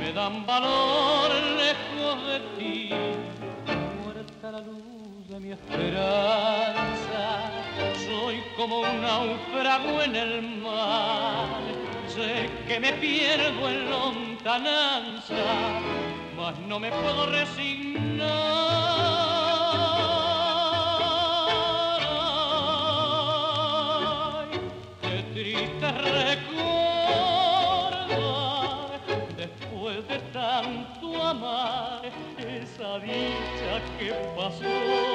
me 0.00 0.10
dan 0.14 0.46
valor 0.46 1.30
lejos 1.34 2.26
de 2.26 2.40
ti. 2.56 2.90
Muerta 4.02 4.52
la 4.52 4.60
luz 4.60 5.28
de 5.28 5.40
mi 5.40 5.50
esperanza, 5.52 6.72
soy 8.06 8.42
como 8.56 8.80
un 8.80 9.02
náufrago 9.02 10.00
en 10.00 10.16
el 10.16 10.40
mar. 10.62 11.60
Sé 12.08 12.48
que 12.66 12.80
me 12.80 12.94
pierdo 12.94 13.68
en 13.68 13.90
lontananza 13.90 15.34
mas 16.36 16.58
no 16.68 16.78
me 16.78 16.90
puedo 16.90 17.26
resignar. 17.26 18.03
Ay, 24.36 24.50
qué 25.02 25.16
triste 25.32 25.88
recordar, 26.20 26.90
después 29.36 29.98
de 30.08 30.18
tanto 30.32 31.06
amar, 31.22 32.02
esa 32.38 32.98
dicha 32.98 33.72
que 33.98 34.10
pasó. 34.36 35.13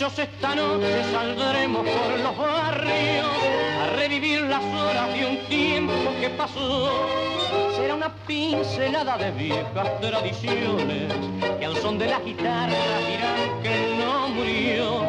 Muchachos, 0.00 0.18
esta 0.20 0.54
noche 0.54 1.02
saldremos 1.10 1.84
por 1.84 2.20
los 2.20 2.38
barrios 2.38 3.26
a 3.82 3.96
revivir 3.96 4.42
las 4.42 4.62
horas 4.62 5.12
de 5.12 5.26
un 5.26 5.38
tiempo 5.48 5.92
que 6.20 6.30
pasó. 6.30 7.08
Será 7.74 7.96
una 7.96 8.14
pincelada 8.24 9.18
de 9.18 9.32
viejas 9.32 10.00
tradiciones 10.00 11.12
que 11.58 11.64
al 11.64 11.76
son 11.78 11.98
de 11.98 12.06
la 12.06 12.20
guitarra 12.20 12.76
dirán 13.08 13.60
que 13.60 13.96
no 13.98 14.28
murió. 14.28 15.02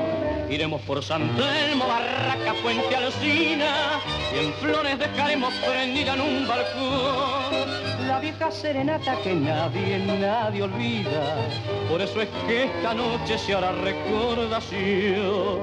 Iremos 0.50 0.82
por 0.82 1.04
San 1.04 1.36
Telmo, 1.36 1.86
Barraca, 1.88 2.56
Puente 2.64 2.96
Alcina 2.96 4.02
y 4.34 4.40
en 4.44 4.54
flores 4.54 4.98
dejaremos 4.98 5.54
prendida 5.54 6.16
en 6.16 6.22
un 6.22 6.48
balcón 6.48 7.29
vieja 8.20 8.52
serenata 8.52 9.16
que 9.24 9.34
nadie, 9.34 10.00
nadie 10.00 10.64
olvida. 10.64 11.38
Por 11.90 12.02
eso 12.02 12.22
es 12.22 12.30
que 12.48 12.66
esta 12.66 12.94
noche 12.94 13.38
se 13.38 13.54
hará 13.56 13.72
recordación. 13.72 15.60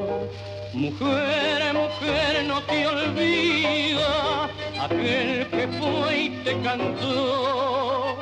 Mujer, 0.73 1.73
mujer, 1.73 2.45
no 2.47 2.63
te 2.63 2.87
olvida 2.87 4.49
aquel 4.81 5.47
que 5.49 5.69
fue 5.79 6.19
y 6.19 6.29
te 6.45 6.61
cantó 6.61 8.17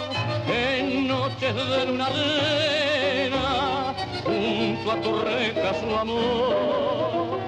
en 0.49 1.09
noches 1.09 1.55
de 1.55 1.87
luna 1.87 2.09
llena 2.11 3.95
junto 4.25 4.93
a 4.93 5.01
tu 5.01 5.19
reja 5.19 5.75
su 5.81 5.97
amor. 5.97 7.41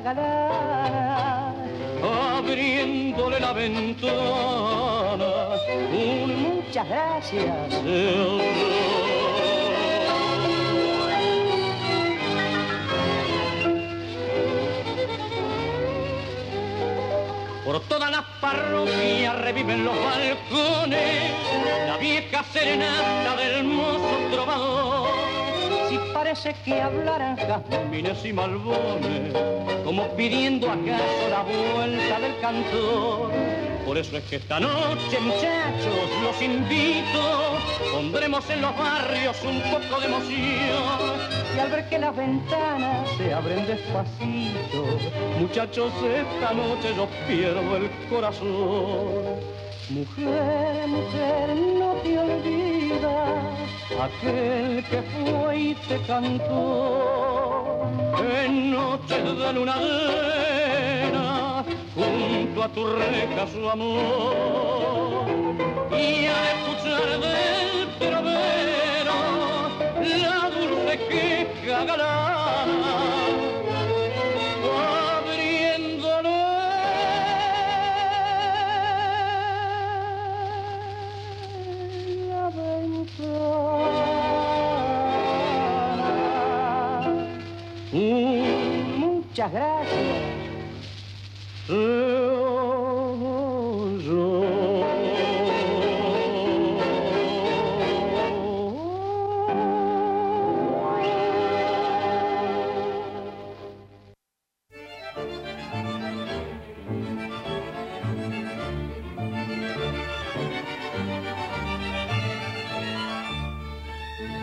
galana, 0.00 1.54
abriéndole 2.38 3.40
la 3.40 3.52
ventana, 3.52 4.12
un 5.92 6.42
muchas 6.42 6.88
gracias. 6.88 7.74
Por 17.64 17.80
todas 17.82 18.10
las 18.10 18.24
parroquias 18.40 19.40
reviven 19.42 19.84
los 19.84 19.94
balcones 19.94 21.30
la 21.86 21.96
vieja 21.98 22.42
serenata 22.52 23.36
del 23.36 23.64
mozo 23.64 24.18
trovador. 24.32 25.19
Si 25.90 25.98
parece 26.14 26.54
que 26.64 26.80
hablaran 26.80 27.36
jazmines 27.36 28.24
y 28.24 28.32
malbones, 28.32 29.34
como 29.84 30.06
pidiendo 30.14 30.70
acaso 30.70 31.28
la 31.28 31.42
vuelta 31.42 32.20
del 32.20 32.40
cantor. 32.40 33.32
Por 33.84 33.98
eso 33.98 34.16
es 34.16 34.24
que 34.26 34.36
esta 34.36 34.60
noche, 34.60 35.18
muchachos, 35.20 36.10
los 36.22 36.40
invito, 36.40 37.58
pondremos 37.92 38.48
en 38.50 38.62
los 38.62 38.76
barrios 38.78 39.36
un 39.42 39.60
poco 39.62 40.00
de 40.00 40.06
emoción. 40.06 41.10
Y 41.56 41.58
al 41.58 41.70
ver 41.72 41.88
que 41.88 41.98
las 41.98 42.14
ventanas 42.14 43.08
se 43.16 43.34
abren 43.34 43.66
despacito, 43.66 44.84
muchachos, 45.40 45.92
esta 46.04 46.52
noche 46.52 46.94
yo 46.94 47.08
pierdo 47.26 47.76
el 47.76 47.90
corazón. 48.08 49.40
Mujer, 49.90 50.86
mujer, 50.86 51.56
no 51.56 51.94
te 52.04 52.16
olvidas 52.16 53.60
aquel 54.00 54.84
que 54.84 55.02
fue 55.02 55.58
y 55.58 55.74
te 55.74 55.98
cantó. 56.06 57.90
En 58.40 58.70
noches 58.70 59.24
de 59.38 59.52
luna 59.52 59.76
llena 59.78 61.64
junto 61.92 62.62
a 62.62 62.68
tu 62.68 62.86
reja 62.86 63.48
su 63.52 63.68
amor. 63.68 65.26
Y 65.90 66.26
al 66.26 66.44
escuchar 66.54 67.08
del 67.26 67.88
trovero 67.98 69.18
la 69.98 70.50
dulce 70.50 70.98
queja 71.08 71.84
galana 71.84 73.19
muchas 89.40 89.52
gracias. 89.52 90.30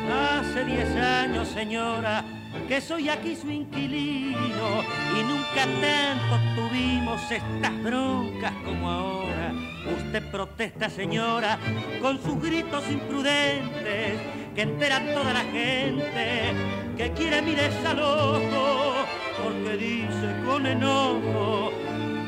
Hace 0.09 0.65
diez 0.65 0.95
años, 0.95 1.47
señora, 1.49 2.23
que 2.67 2.81
soy 2.81 3.07
aquí 3.07 3.35
su 3.35 3.49
inquilino 3.49 4.83
y 5.17 5.23
nunca 5.23 5.65
tanto 5.81 6.37
tuvimos 6.55 7.31
estas 7.31 7.83
broncas 7.83 8.51
como 8.65 8.89
ahora. 8.89 9.53
Usted 9.97 10.29
protesta, 10.29 10.89
señora, 10.89 11.57
con 12.01 12.21
sus 12.21 12.41
gritos 12.41 12.83
imprudentes 12.91 14.19
que 14.53 14.61
enteran 14.61 15.13
toda 15.13 15.31
la 15.33 15.45
gente 15.45 16.53
que 16.97 17.11
quiere 17.11 17.41
mi 17.41 17.55
desalojo 17.55 18.95
porque 19.41 19.77
dice 19.77 20.35
con 20.45 20.65
enojo 20.65 21.71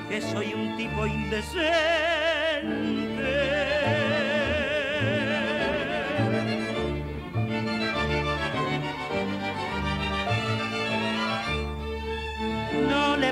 que 0.07 0.21
soy 0.21 0.53
un 0.53 0.77
tipo 0.77 1.05
indecente. 1.05 3.08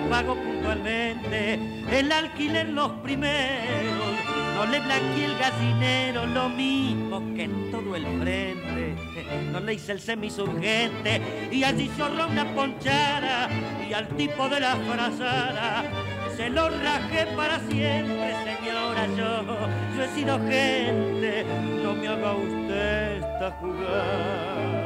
Pago 0.10 0.36
puntualmente. 0.36 1.60
El 1.91 2.12
alquiler 2.12 2.70
los 2.70 2.91
primeros, 3.03 4.16
no 4.55 4.66
le 4.66 4.80
blanqueé 4.80 5.26
el 5.26 5.38
gallinero 5.38 6.26
lo 6.28 6.49
mismo 6.49 7.34
que 7.36 7.43
en 7.43 7.72
todo 7.72 7.95
el 7.95 8.05
frente, 8.20 8.95
no 9.51 9.60
le 9.60 9.74
hice 9.76 9.93
el 9.93 9.99
semisurgente 9.99 11.22
y 11.51 11.64
allí 11.64 11.89
zorró 11.97 12.28
una 12.28 12.45
ponchara 12.53 13.49
y 13.88 13.93
al 13.93 14.08
tipo 14.10 14.49
de 14.49 14.60
la 14.60 14.76
frazada 14.76 15.84
se 16.36 16.49
lo 16.49 16.70
rajé 16.70 17.26
para 17.36 17.60
siempre, 17.60 18.36
señora, 18.45 19.08
yo, 19.18 19.43
yo 19.95 20.03
he 20.03 20.08
sido 20.10 20.38
gente, 20.39 21.45
no 21.84 21.93
me 21.93 22.08
haga 22.08 22.34
usted 22.34 23.18
esta 23.18 23.51
jugada. 23.60 24.77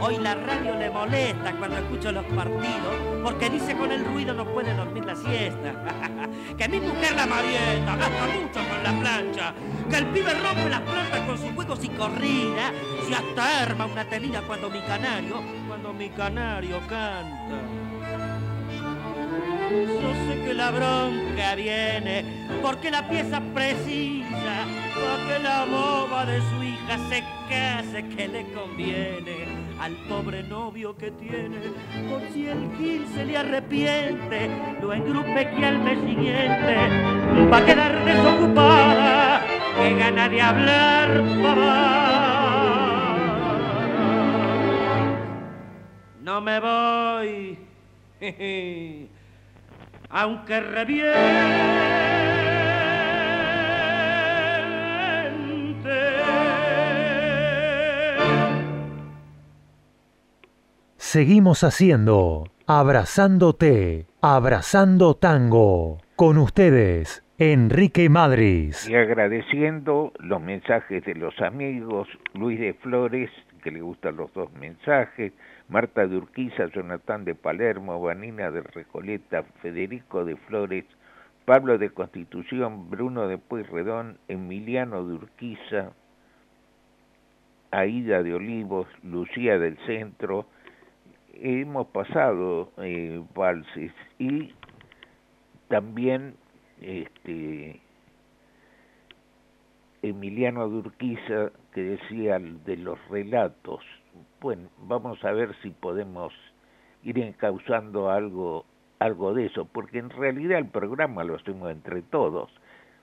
Hoy 0.00 0.18
la 0.18 0.34
radio 0.34 0.76
le 0.76 0.90
molesta 0.90 1.52
cuando 1.52 1.78
escucho 1.78 2.12
los 2.12 2.24
partidos 2.26 2.94
porque 3.22 3.48
dice 3.48 3.74
con 3.76 3.90
el 3.90 4.04
ruido 4.04 4.34
no 4.34 4.44
puede 4.44 4.74
dormir 4.74 5.04
la 5.04 5.16
siesta. 5.16 5.72
que 6.58 6.68
mi 6.68 6.80
mujer 6.80 7.14
la 7.16 7.26
marieta 7.26 7.96
gasta 7.96 8.26
mucho 8.26 8.68
con 8.68 8.82
la 8.82 9.00
plancha. 9.00 9.54
Que 9.88 9.96
el 9.96 10.06
pibe 10.06 10.34
rompe 10.34 10.68
las 10.68 10.80
plantas 10.80 11.20
con 11.20 11.38
sus 11.38 11.50
juegos 11.52 11.84
y 11.84 11.88
corrida. 11.88 12.72
Y 13.08 13.14
hasta 13.14 13.62
arma 13.62 13.86
una 13.86 14.04
telina 14.04 14.42
cuando 14.42 14.68
mi 14.68 14.80
canario, 14.80 15.42
cuando 15.68 15.92
mi 15.92 16.08
canario 16.10 16.80
canta. 16.80 17.60
Yo 19.70 20.12
sé 20.28 20.44
que 20.44 20.54
la 20.54 20.70
bronca 20.70 21.54
viene 21.54 22.46
porque 22.62 22.90
la 22.90 23.08
pieza 23.08 23.40
precisa 23.54 24.66
para 24.94 25.28
que 25.28 25.42
la 25.42 25.64
boba 25.64 26.26
de 26.26 26.40
su 26.40 26.62
hija 26.62 26.98
se 27.08 27.24
case 27.48 28.06
que 28.08 28.28
le 28.28 28.52
conviene 28.52 29.63
al 29.80 29.92
pobre 30.08 30.42
novio 30.42 30.96
que 30.96 31.10
tiene 31.10 31.58
por 32.08 32.20
si 32.32 32.48
el 32.48 32.70
gil 32.76 33.06
se 33.14 33.24
le 33.24 33.36
arrepiente 33.36 34.50
lo 34.80 34.92
engrupe 34.92 35.50
que 35.50 35.66
al 35.66 35.78
mes 35.78 35.98
siguiente 36.00 36.76
va 37.52 37.58
a 37.58 37.64
quedar 37.64 38.04
desocupada 38.04 39.44
que 39.76 39.94
gana 39.94 40.28
de 40.28 40.42
hablar 40.42 41.22
papá 41.42 42.34
no 46.22 46.40
me 46.40 46.60
voy 46.60 47.58
aunque 50.14 50.60
reviente. 50.60 52.33
Seguimos 61.14 61.62
haciendo 61.62 62.48
Abrazándote, 62.66 64.06
Abrazando 64.20 65.14
Tango. 65.14 65.98
Con 66.16 66.38
ustedes, 66.38 67.22
Enrique 67.38 68.08
Madris. 68.08 68.88
Y 68.88 68.96
agradeciendo 68.96 70.12
los 70.18 70.42
mensajes 70.42 71.04
de 71.04 71.14
los 71.14 71.40
amigos, 71.40 72.08
Luis 72.32 72.58
de 72.58 72.74
Flores, 72.74 73.30
que 73.62 73.70
le 73.70 73.80
gustan 73.80 74.16
los 74.16 74.34
dos 74.34 74.52
mensajes, 74.54 75.32
Marta 75.68 76.04
de 76.04 76.16
Urquiza, 76.16 76.66
Jonathan 76.74 77.24
de 77.24 77.36
Palermo, 77.36 78.02
Vanina 78.02 78.50
de 78.50 78.62
Recoleta, 78.62 79.44
Federico 79.62 80.24
de 80.24 80.34
Flores, 80.34 80.84
Pablo 81.44 81.78
de 81.78 81.90
Constitución, 81.90 82.90
Bruno 82.90 83.28
de 83.28 83.38
Pueyrredón, 83.38 84.18
Emiliano 84.26 85.06
de 85.06 85.14
Urquiza, 85.14 85.92
Aida 87.70 88.24
de 88.24 88.34
Olivos, 88.34 88.88
Lucía 89.04 89.60
del 89.60 89.78
Centro, 89.86 90.48
hemos 91.40 91.86
pasado 91.88 92.72
eh, 92.78 93.22
y 94.18 94.54
también 95.68 96.34
este 96.80 97.80
Emiliano 100.02 100.68
Durquiza 100.68 101.50
que 101.72 101.82
decía 101.82 102.38
de 102.38 102.76
los 102.76 102.98
relatos. 103.08 103.80
Bueno, 104.40 104.68
vamos 104.78 105.24
a 105.24 105.32
ver 105.32 105.54
si 105.62 105.70
podemos 105.70 106.32
ir 107.02 107.18
encauzando 107.18 108.10
algo 108.10 108.66
algo 108.98 109.34
de 109.34 109.46
eso, 109.46 109.66
porque 109.66 109.98
en 109.98 110.10
realidad 110.10 110.58
el 110.58 110.68
programa 110.68 111.24
lo 111.24 111.36
hacemos 111.36 111.70
entre 111.70 112.02
todos. 112.02 112.50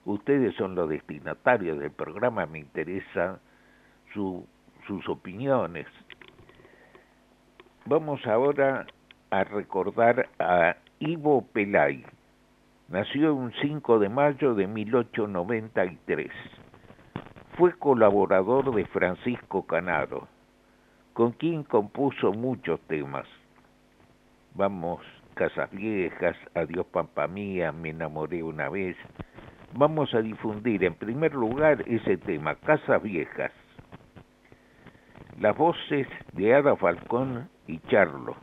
Ustedes 0.04 0.54
son 0.56 0.74
los 0.74 0.88
destinatarios 0.88 1.78
del 1.78 1.92
programa, 1.92 2.46
me 2.46 2.58
interesa 2.58 3.38
su, 4.12 4.46
sus 4.86 5.08
opiniones. 5.08 5.86
Vamos 7.84 8.24
ahora 8.28 8.86
a 9.30 9.42
recordar 9.42 10.28
a 10.38 10.76
Ivo 11.00 11.44
Pelay. 11.52 12.04
Nació 12.88 13.34
un 13.34 13.52
5 13.60 13.98
de 13.98 14.08
mayo 14.08 14.54
de 14.54 14.68
1893. 14.68 16.30
Fue 17.58 17.76
colaborador 17.76 18.72
de 18.72 18.86
Francisco 18.86 19.66
Canaro, 19.66 20.28
con 21.12 21.32
quien 21.32 21.64
compuso 21.64 22.32
muchos 22.32 22.80
temas. 22.82 23.26
Vamos, 24.54 25.00
Casas 25.34 25.68
Viejas, 25.72 26.36
Adiós 26.54 26.86
Pampa 26.86 27.26
Mía, 27.26 27.72
Me 27.72 27.90
enamoré 27.90 28.44
una 28.44 28.68
vez. 28.68 28.96
Vamos 29.74 30.14
a 30.14 30.22
difundir 30.22 30.84
en 30.84 30.94
primer 30.94 31.34
lugar 31.34 31.82
ese 31.88 32.16
tema, 32.16 32.54
Casas 32.54 33.02
Viejas. 33.02 33.50
Las 35.40 35.56
voces 35.56 36.06
de 36.34 36.54
Ada 36.54 36.76
Falcón 36.76 37.50
y 37.66 37.78
Charlo. 37.88 38.36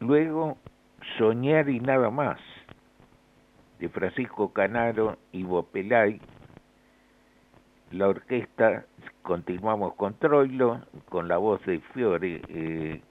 Luego, 0.00 0.58
Soñar 1.16 1.68
y 1.68 1.80
nada 1.80 2.10
más, 2.10 2.40
de 3.78 3.88
Francisco 3.88 4.52
Canaro 4.52 5.18
y 5.32 5.42
Bopelay. 5.42 6.20
La 7.92 8.08
orquesta, 8.08 8.86
continuamos 9.22 9.94
con 9.94 10.14
Troilo, 10.14 10.80
con 11.08 11.28
la 11.28 11.36
voz 11.36 11.64
de 11.66 11.80
Fiore, 11.92 12.40
eh, 12.48 13.02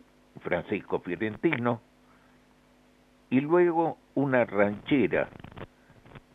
Francisco 0.42 1.00
Fiorentino. 1.00 1.82
Y 3.30 3.42
luego 3.42 3.98
una 4.16 4.44
ranchera, 4.44 5.30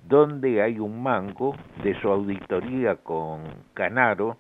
donde 0.08 0.62
hay 0.62 0.78
un 0.78 1.02
mango 1.02 1.54
de 1.82 2.00
su 2.00 2.08
auditoría 2.08 2.96
con 2.96 3.42
Canaro, 3.74 4.38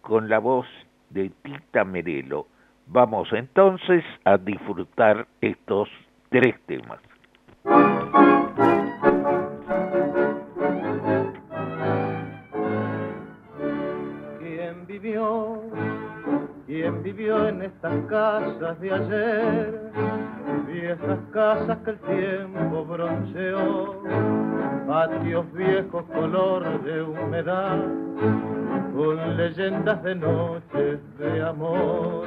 con 0.00 0.28
la 0.28 0.38
voz 0.38 0.66
de 1.10 1.30
Tita 1.42 1.84
Merelo. 1.84 2.46
Vamos 2.86 3.28
entonces 3.32 4.04
a 4.24 4.38
disfrutar 4.38 5.26
estos 5.40 5.88
tres 6.30 6.54
temas. 6.66 6.98
¿Quién 14.38 14.86
vivió? 14.86 15.62
¿Quién 16.66 17.02
vivió 17.02 17.48
en 17.48 17.62
estas 17.62 18.06
casas 18.06 18.80
de 18.80 18.92
ayer? 18.92 19.92
Viejas 20.66 21.18
casas 21.32 21.78
que 21.84 21.90
el 21.90 21.98
tiempo 21.98 22.84
bronceó, 22.84 24.02
patios 24.86 25.52
viejos 25.52 26.04
color 26.06 26.82
de 26.84 27.02
humedad 27.02 27.84
con 28.98 29.36
leyendas 29.36 30.02
de 30.02 30.14
noches 30.16 30.98
de 31.20 31.40
amor, 31.40 32.24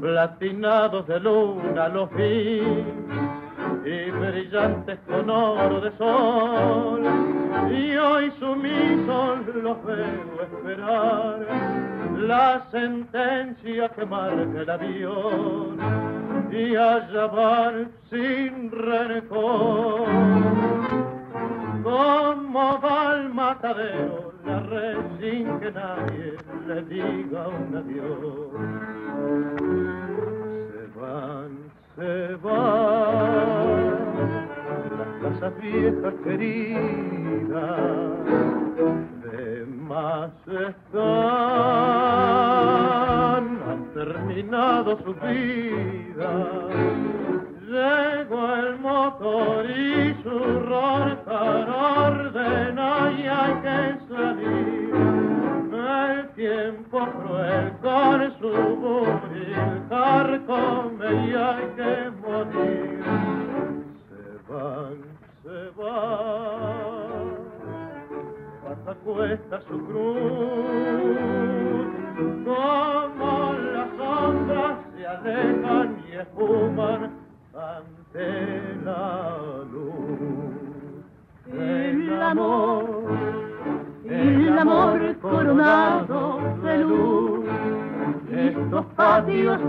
platinados 0.00 1.06
de 1.06 1.20
luna 1.20 1.88
los 1.88 2.10
vi 2.16 2.62
y 3.84 4.10
brillantes 4.10 4.98
con 5.06 5.30
oro 5.30 5.80
de 5.80 5.96
sol. 5.96 7.02
Y 7.70 7.94
hoy 7.94 8.32
sumisos 8.40 9.38
los 9.54 9.84
veo 9.84 10.42
esperar 10.42 11.46
la 12.18 12.66
sentencia 12.72 13.88
que 13.90 14.04
marca 14.04 14.62
el 14.62 14.70
avión 14.70 15.78
y 16.50 16.74
allá 16.74 17.26
van 17.28 17.92
sin 18.10 18.72
rencor. 18.72 20.08
Como 21.84 22.80
va 22.82 23.10
al 23.10 23.32
matadero 23.32 24.23
la 24.46 24.60
red 24.60 24.98
sin 25.20 25.58
que 25.60 25.70
nadie 25.70 26.36
le 26.66 26.82
diga 26.82 27.48
un 27.48 27.76
adiós. 27.76 28.50
Se 30.70 30.82
van, 30.98 31.52
se 31.96 32.14
van 32.42 33.84
las 34.98 35.12
casas 35.22 35.54
viejas 35.60 36.14
queridas, 36.24 37.80
de 39.24 39.66
más 39.66 40.32
están, 40.46 41.04
han 43.68 43.82
terminado 43.94 44.90
su 45.04 45.12
vida. 45.14 46.30
Llegó 47.74 48.54
el 48.54 48.78
motor 48.78 49.68
y 49.68 50.14
su 50.22 50.38
roncar 50.60 51.68
ordena 51.68 53.10
y 53.18 53.26
hay 53.26 53.54
que 53.62 53.98
salir. 54.14 54.94
El 55.74 56.28
tiempo 56.36 57.04
cruel 57.04 57.72
con 57.82 58.32
su 58.38 58.52
buril 58.76 59.82
carcome 59.88 61.08
y 61.26 61.34
hay 61.34 61.66
que 61.74 62.10
morir. 62.22 63.02
Se 64.08 64.52
van, 64.52 64.98
se 65.42 65.58
van, 65.76 67.26
hasta 68.70 68.92
cuesta 69.04 69.56
su 69.62 69.76
cruz, 69.84 70.94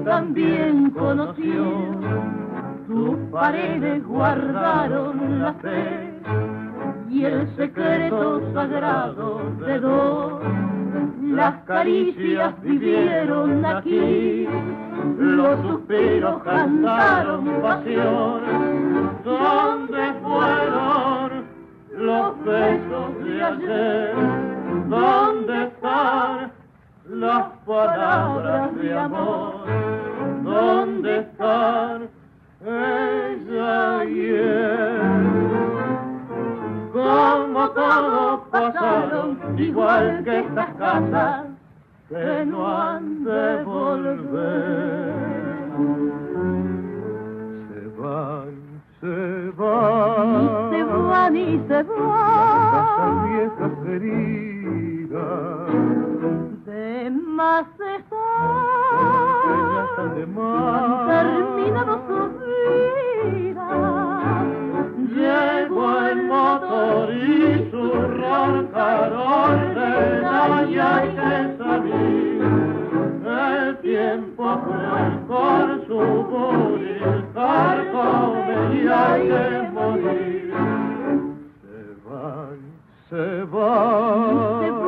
también 0.05 0.91
conoció, 0.91 1.99
sus 2.87 3.17
paredes 3.31 4.05
guardaron 4.05 5.41
la 5.41 5.53
fe 5.55 6.13
y 7.09 7.25
el 7.25 7.55
secreto 7.55 8.41
sagrado 8.53 9.41
de 9.65 9.79
dos. 9.79 10.43
Las 11.23 11.55
caricias 11.63 12.53
vivieron 12.61 13.65
aquí, 13.65 14.47
los 15.17 15.59
suspiros 15.61 16.43
cantaron 16.43 17.45
pasión. 17.61 18.41
¿Dónde 19.23 20.13
fueron 20.21 21.45
los 21.97 22.45
besos 22.45 23.23
de 23.23 23.43
ayer? 23.43 24.15
¿Dónde 24.87 25.63
están 25.63 26.54
las 27.09 27.45
palabras 27.65 28.75
de 28.75 28.97
amor? 28.97 29.65
¿Dónde 30.43 31.19
están 31.19 32.09
ella 32.65 34.05
y 34.05 34.25
él? 34.27 35.45
Como 36.93 37.69
todos 37.71 38.39
pasaron, 38.51 39.37
igual 39.57 40.23
que 40.23 40.39
estas 40.39 40.73
casas 40.75 41.45
que 42.09 42.45
no 42.45 42.67
han 42.67 43.23
de 43.23 43.63
volver. 43.63 45.13
Se 47.69 48.01
van, 48.01 48.81
se 49.01 49.51
van. 49.57 50.73
Y 50.73 50.77
se 50.77 50.83
van 50.83 51.35
y 51.35 51.59
se 51.67 51.85
Casas 51.85 51.87
van. 51.87 53.29
viejas 53.29 53.71
queridas 53.83 55.25
de 56.65 57.11
más 57.11 57.65
está. 57.79 58.25
Terminado 61.07 62.01
su 62.07 62.19
vida. 63.43 63.69
Llegó 65.15 65.85
el 66.07 66.23
motor 66.23 67.13
y 67.13 67.69
su 67.71 67.83
roncarón 68.17 69.75
de 69.75 70.21
la 70.21 71.01
que 71.15 71.57
sabía. 71.57 72.49
El 73.25 73.77
tiempo 73.79 74.43
fue 74.65 74.99
por 75.27 75.65
su 75.87 75.99
buril, 76.29 77.25
cargo 77.33 78.05
venía 78.47 79.01
que 79.17 79.69
morir. 79.73 80.53
Se 81.61 81.77
va, 82.07 82.49
se 83.09 83.25
va. 83.45 83.69
Se 84.61 84.71
va 84.71 84.84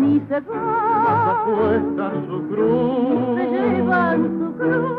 ni 0.00 0.20
se 0.28 0.40
van. 0.40 1.44
Cuestan 1.44 2.26
su 2.26 2.48
cruz. 2.48 3.36
Se 3.36 3.44
llevan 3.50 4.22
su 4.38 4.58
cruz. 4.58 4.98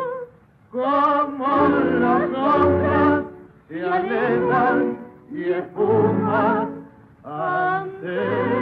Como 0.72 1.48
las 2.00 2.22
sombras 2.32 3.24
se 3.68 3.86
alejan 3.86 4.98
y 5.32 5.44
espuman 5.52 6.70
ante 7.24 8.61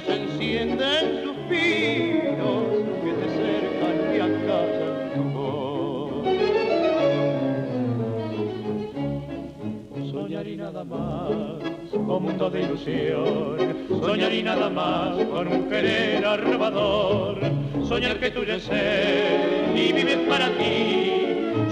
se 0.00 0.14
encienden 0.14 1.24
suspiros 1.24 2.64
que 3.02 3.12
te 3.12 3.28
cercan 3.36 3.96
y 4.14 4.18
acallan 4.18 5.12
tu 5.14 5.22
voz. 5.32 6.26
Soñar 10.10 10.46
y 10.46 10.56
nada 10.56 10.84
más, 10.84 11.60
con 11.90 12.22
mundo 12.22 12.50
de 12.50 12.62
ilusión. 12.62 13.76
Soñar 13.88 14.32
y 14.32 14.42
nada 14.42 14.68
más, 14.68 15.16
con 15.24 15.48
un 15.48 15.68
querer 15.68 16.24
arrobador. 16.24 17.40
Soñar 17.88 18.18
que 18.18 18.30
tú 18.30 18.42
eres 18.42 18.64
ser 18.64 19.72
y 19.74 19.92
vives 19.92 20.18
para 20.28 20.48
ti. 20.58 21.25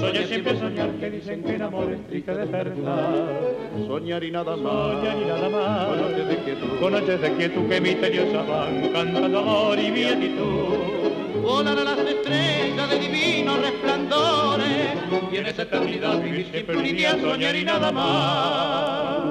Soñar 0.05 0.27
siempre 0.27 0.59
soñar 0.59 0.91
que 1.01 1.11
dicen 1.11 1.43
que 1.43 1.55
el 1.55 1.63
amor 1.63 1.91
es 1.91 2.07
triste 2.09 2.35
despertar. 2.35 3.57
Soñar 3.87 4.23
y 4.23 4.31
nada 4.31 4.55
más, 4.55 4.97
soñar 4.97 5.17
y 5.17 5.25
nada 5.25 5.49
más. 5.49 5.87
Con 5.89 6.03
noches 6.03 6.29
de 6.29 6.37
quietud, 6.37 6.79
con 6.79 6.93
noches 6.93 7.21
de 7.23 7.33
quietud 7.33 7.69
que 7.71 7.81
misteriosas 7.81 8.47
van 8.47 8.89
cantando 8.93 9.39
amor 9.39 9.79
y 9.79 9.91
beatitud. 9.91 11.43
Volan 11.43 11.79
a 11.79 11.85
las 11.85 11.99
estrellas 11.99 12.91
de 12.91 12.99
divinos 12.99 13.59
resplandores 13.63 14.89
y 15.33 15.37
en 15.39 15.47
esa 15.47 15.63
eternidad 15.63 16.21
vivir 16.21 16.49
siempre 16.51 16.77
un 16.77 16.85
día 16.85 17.19
soñar 17.19 17.57
y 17.57 17.65
nada 17.65 17.91
más. 17.91 19.24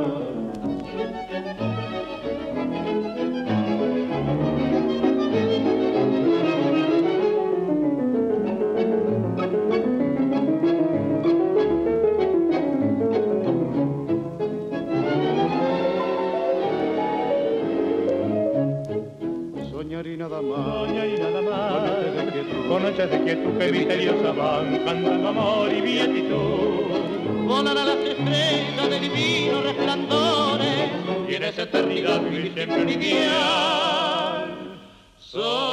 Nada 20.24 20.42
más, 20.42 20.90
y 20.90 21.20
nada 21.20 21.42
más, 21.42 22.68
con 22.70 22.84
noches 22.84 23.12
de 23.12 23.24
quietud 23.24 23.58
que 23.58 23.72
misteriosas 23.74 24.36
van 24.38 24.78
cantando 24.86 25.28
amor 25.28 25.70
y 25.74 25.82
beatitud. 25.82 27.46
Volan 27.46 27.78
a 27.78 27.84
las 27.84 27.98
estrellas 27.98 28.90
de 28.90 29.00
divinos 29.02 29.64
resplandores 29.66 30.92
y 31.28 31.36
en 31.36 31.44
esa 31.44 31.64
eternidad 31.64 32.22
vivir 32.22 32.54
siempre 32.54 32.82
un 32.84 32.90
ideal. 32.90 34.80
Soñar 35.20 35.73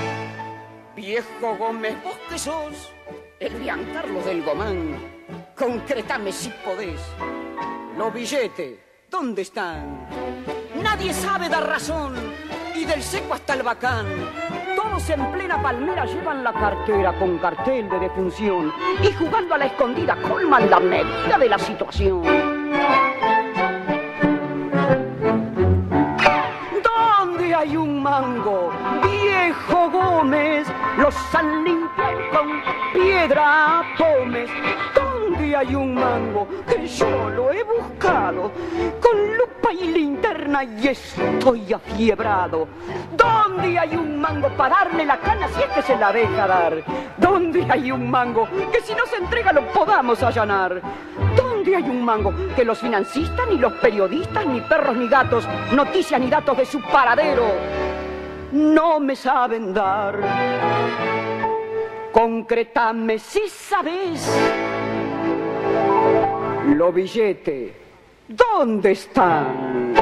Viejo 1.01 1.57
Gómez, 1.57 1.95
vos 2.03 2.15
que 2.29 2.37
sos 2.37 2.93
el 3.39 3.59
Giancarlo 3.63 4.21
del 4.21 4.43
Gomán, 4.43 4.99
concretame 5.57 6.31
si 6.31 6.49
podés. 6.63 7.01
Los 7.97 8.13
billetes, 8.13 8.77
¿dónde 9.09 9.41
están? 9.41 10.07
Nadie 10.79 11.11
sabe 11.11 11.49
dar 11.49 11.67
razón, 11.67 12.13
y 12.75 12.85
del 12.85 13.01
seco 13.01 13.33
hasta 13.33 13.55
el 13.55 13.63
bacán. 13.63 14.05
Todos 14.75 15.09
en 15.09 15.31
plena 15.31 15.59
palmera 15.59 16.05
llevan 16.05 16.43
la 16.43 16.53
cartera 16.53 17.17
con 17.17 17.39
cartel 17.39 17.89
de 17.89 17.99
defunción 17.99 18.71
y 19.01 19.11
jugando 19.13 19.55
a 19.55 19.57
la 19.57 19.65
escondida 19.65 20.15
colman 20.21 20.69
la 20.69 20.79
medida 20.79 21.39
de 21.39 21.49
la 21.49 21.57
situación. 21.57 22.21
¿Dónde 26.83 27.55
hay 27.55 27.75
un 27.75 28.03
mango? 28.03 28.71
Viejo 29.01 29.89
Gómez, 29.89 30.67
los 31.01 31.35
han 31.35 31.63
limpiado 31.63 32.19
con 32.31 32.61
piedra 32.93 33.83
pomes. 33.97 34.49
¿Dónde 34.93 35.55
hay 35.55 35.73
un 35.73 35.95
mango? 35.95 36.47
Que 36.67 36.87
yo 36.87 37.29
lo 37.29 37.51
he 37.51 37.63
buscado 37.63 38.51
con 39.01 39.37
lupa 39.37 39.73
y 39.73 39.85
linterna 39.85 40.63
y 40.63 40.87
estoy 40.89 41.73
afiebrado. 41.73 42.67
¿Dónde 43.17 43.79
hay 43.79 43.95
un 43.95 44.21
mango 44.21 44.49
para 44.49 44.75
darle 44.75 45.05
la 45.05 45.19
cana 45.19 45.47
si 45.47 45.61
es 45.61 45.69
que 45.69 45.81
se 45.81 45.97
la 45.97 46.13
deja 46.13 46.47
dar? 46.47 46.83
¿Dónde 47.17 47.65
hay 47.67 47.91
un 47.91 48.09
mango 48.09 48.47
que 48.71 48.81
si 48.81 48.93
no 48.93 49.05
se 49.07 49.15
entrega 49.15 49.51
lo 49.53 49.65
podamos 49.71 50.21
allanar? 50.21 50.81
¿Dónde 51.35 51.75
hay 51.75 51.83
un 51.83 52.05
mango 52.05 52.31
que 52.55 52.63
los 52.63 52.77
financistas, 52.77 53.47
ni 53.49 53.57
los 53.57 53.73
periodistas, 53.73 54.45
ni 54.45 54.61
perros, 54.61 54.95
ni 54.95 55.07
gatos, 55.07 55.47
noticias 55.71 56.21
ni 56.21 56.29
datos 56.29 56.57
de 56.57 56.65
su 56.65 56.79
paradero 56.79 57.45
no 58.51 58.99
me 58.99 59.15
saben 59.15 59.73
dar? 59.73 60.19
Concretame 62.11 63.19
si 63.19 63.47
sabes. 63.47 64.27
Lo 66.75 66.91
billete, 66.91 67.73
¿dónde 68.27 68.91
están? 68.91 69.93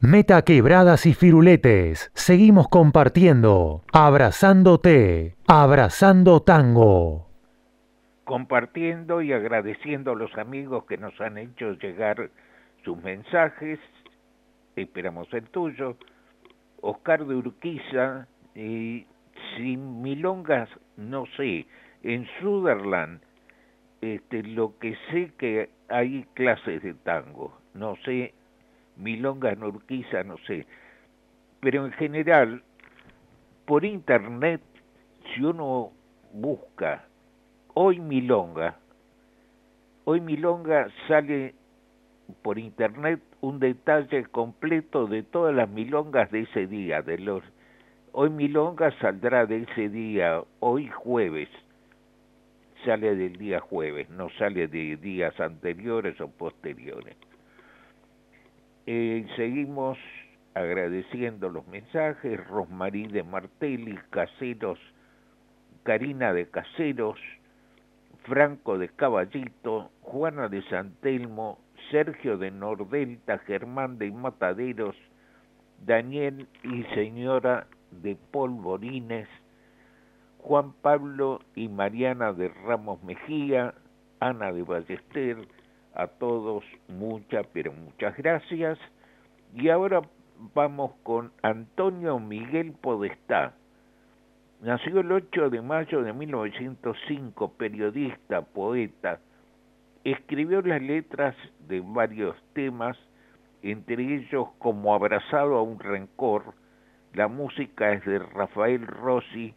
Meta 0.00 0.42
quebradas 0.42 1.06
y 1.06 1.14
firuletes. 1.14 2.10
Seguimos 2.14 2.68
compartiendo. 2.68 3.82
Abrazándote. 3.92 5.36
Abrazando 5.46 6.42
tango. 6.42 7.28
compartiendo 8.24 9.20
y 9.20 9.32
agradeciendo 9.32 10.12
a 10.12 10.16
los 10.16 10.36
amigos 10.38 10.84
que 10.86 10.96
nos 10.96 11.20
han 11.20 11.36
hecho 11.38 11.72
llegar 11.74 12.30
sus 12.84 12.96
mensajes. 13.02 13.78
Esperamos 14.74 15.28
el 15.32 15.48
tuyo. 15.50 15.96
Oscar 16.82 17.24
de 17.24 17.34
Urquiza, 17.34 18.26
y 18.54 19.06
sin 19.56 20.02
milongas, 20.02 20.68
no 20.96 21.24
sé. 21.36 21.66
En 22.02 22.26
Sutherland, 22.40 23.20
este, 24.00 24.42
lo 24.42 24.78
que 24.78 24.96
sé 25.10 25.32
que 25.38 25.70
hay 25.88 26.26
clases 26.34 26.82
de 26.82 26.94
tango. 26.94 27.56
No 27.74 27.96
sé, 28.04 28.34
milongas 28.96 29.54
en 29.54 29.62
Urquiza, 29.62 30.24
no 30.24 30.36
sé. 30.38 30.66
Pero 31.60 31.86
en 31.86 31.92
general, 31.92 32.62
por 33.64 33.84
internet, 33.84 34.60
si 35.32 35.44
uno 35.44 35.92
busca 36.32 37.04
hoy 37.74 38.00
milonga, 38.00 38.76
hoy 40.04 40.20
milonga 40.20 40.88
sale 41.06 41.54
por 42.32 42.58
internet 42.58 43.20
un 43.40 43.58
detalle 43.58 44.24
completo 44.24 45.06
de 45.06 45.22
todas 45.22 45.54
las 45.54 45.68
milongas 45.68 46.30
de 46.30 46.40
ese 46.40 46.66
día, 46.66 47.02
de 47.02 47.18
los 47.18 47.42
hoy 48.12 48.30
milonga 48.30 48.90
saldrá 48.98 49.46
de 49.46 49.62
ese 49.62 49.88
día, 49.88 50.42
hoy 50.60 50.88
jueves, 50.88 51.48
sale 52.84 53.14
del 53.16 53.36
día 53.36 53.60
jueves, 53.60 54.08
no 54.10 54.28
sale 54.38 54.68
de 54.68 54.96
días 54.96 55.38
anteriores 55.40 56.20
o 56.20 56.28
posteriores. 56.28 57.16
Eh, 58.86 59.26
seguimos 59.36 59.98
agradeciendo 60.54 61.48
los 61.48 61.66
mensajes, 61.68 62.44
Rosmarí 62.48 63.06
de 63.06 63.22
Martelli, 63.22 63.98
Caseros, 64.10 64.78
Karina 65.84 66.32
de 66.32 66.48
Caseros, 66.48 67.18
Franco 68.24 68.78
de 68.78 68.88
Caballito, 68.88 69.90
Juana 70.00 70.48
de 70.48 70.62
Santelmo, 70.68 71.58
Sergio 71.92 72.38
de 72.38 72.50
Nordelta, 72.50 73.36
Germán 73.40 73.98
de 73.98 74.10
Mataderos, 74.10 74.96
Daniel 75.84 76.48
y 76.64 76.84
señora 76.94 77.66
de 77.90 78.16
Polvorines, 78.30 79.28
Juan 80.38 80.72
Pablo 80.72 81.40
y 81.54 81.68
Mariana 81.68 82.32
de 82.32 82.48
Ramos 82.48 83.02
Mejía, 83.02 83.74
Ana 84.20 84.52
de 84.52 84.62
Ballester, 84.62 85.46
a 85.94 86.06
todos 86.06 86.64
muchas, 86.88 87.46
pero 87.52 87.74
muchas 87.74 88.16
gracias. 88.16 88.78
Y 89.54 89.68
ahora 89.68 90.00
vamos 90.54 90.92
con 91.02 91.30
Antonio 91.42 92.18
Miguel 92.18 92.72
Podestá. 92.72 93.52
Nació 94.62 95.00
el 95.00 95.12
8 95.12 95.50
de 95.50 95.60
mayo 95.60 96.02
de 96.02 96.14
1905, 96.14 97.52
periodista, 97.52 98.40
poeta. 98.40 99.20
Escribió 100.04 100.62
las 100.62 100.82
letras 100.82 101.36
de 101.68 101.80
varios 101.80 102.36
temas, 102.54 102.98
entre 103.62 104.02
ellos 104.02 104.48
Como 104.58 104.94
abrazado 104.94 105.56
a 105.56 105.62
un 105.62 105.78
rencor. 105.78 106.54
La 107.14 107.28
música 107.28 107.92
es 107.92 108.04
de 108.04 108.18
Rafael 108.18 108.84
Rossi. 108.86 109.54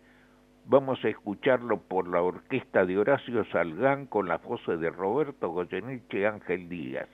Vamos 0.66 1.04
a 1.04 1.10
escucharlo 1.10 1.82
por 1.82 2.08
la 2.08 2.22
orquesta 2.22 2.86
de 2.86 2.98
Horacio 2.98 3.44
Salgán 3.46 4.06
con 4.06 4.28
la 4.28 4.38
voz 4.38 4.62
de 4.68 4.90
Roberto 4.92 5.50
Goyeneche 5.50 6.20
y 6.20 6.26
Ángel 6.26 6.70
Díaz. 6.70 7.10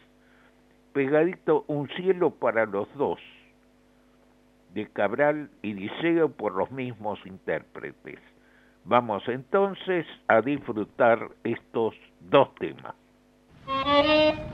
Pegadito 0.92 1.64
Un 1.68 1.88
cielo 1.90 2.32
para 2.32 2.66
los 2.66 2.94
dos 2.96 3.20
de 4.74 4.88
Cabral 4.90 5.50
y 5.62 5.74
Diceo 5.74 6.30
por 6.32 6.56
los 6.56 6.72
mismos 6.72 7.20
intérpretes. 7.26 8.20
Vamos 8.84 9.24
entonces 9.28 10.06
a 10.28 10.42
disfrutar 10.42 11.30
estos 11.44 11.96
dos 12.20 12.54
temas. 12.56 13.01
Esta 13.72 14.51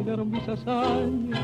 terminaron 0.00 0.30
mis 0.30 0.48
hazañas. 0.48 1.40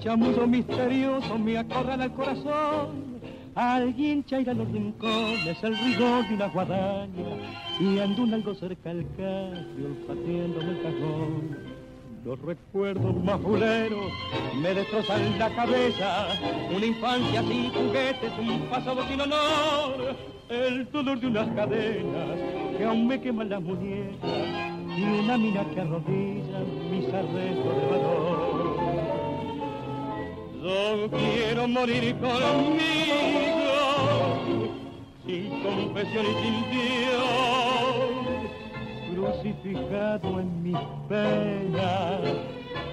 Chamullo 0.00 0.46
misterioso 0.46 1.38
me 1.38 1.58
acorrala 1.58 2.04
el 2.04 2.12
corazón. 2.12 3.18
Alguien 3.54 4.24
chaira 4.24 4.54
los 4.54 4.70
rincones, 4.70 5.62
el 5.62 5.76
rigor 5.78 6.28
de 6.28 6.34
una 6.34 6.48
guadaña. 6.48 7.08
Y 7.80 7.98
ando 7.98 8.34
algo 8.34 8.54
cerca 8.54 8.90
al 8.90 9.04
calle, 9.16 9.66
olfateándome 9.84 10.70
el 10.70 10.82
cajón. 10.82 11.58
Los 12.24 12.38
recuerdos 12.42 13.24
más 13.24 13.40
fuleros 13.40 14.12
me 14.60 14.74
destrozan 14.74 15.38
la 15.38 15.50
cabeza. 15.50 16.28
Una 16.74 16.86
infancia 16.86 17.42
sin 17.42 17.70
juguetes, 17.70 18.32
un 18.38 18.60
pasado 18.70 19.02
sin 19.08 19.20
honor. 19.20 20.16
El 20.48 20.90
dolor 20.90 21.20
de 21.20 21.26
unas 21.26 21.48
cadenas 21.54 22.38
que 22.76 22.84
aún 22.84 23.06
me 23.06 23.20
queman 23.20 23.50
las 23.50 23.62
muñecas 23.62 24.47
y 24.98 25.04
una 25.04 25.38
mina 25.38 25.64
que 25.72 25.80
arrodilla 25.80 26.58
mis 26.90 27.06
arrestos 27.14 27.76
de 27.76 27.86
valor. 27.90 28.76
Yo 30.62 31.08
quiero 31.10 31.68
morir 31.68 32.16
conmigo, 32.16 33.76
sin 35.24 35.62
confesión 35.62 36.26
y 36.26 36.34
sin 36.42 36.56
Dios, 36.74 38.08
crucificado 39.14 40.40
en 40.40 40.62
mis 40.64 40.78
penas, 41.08 42.20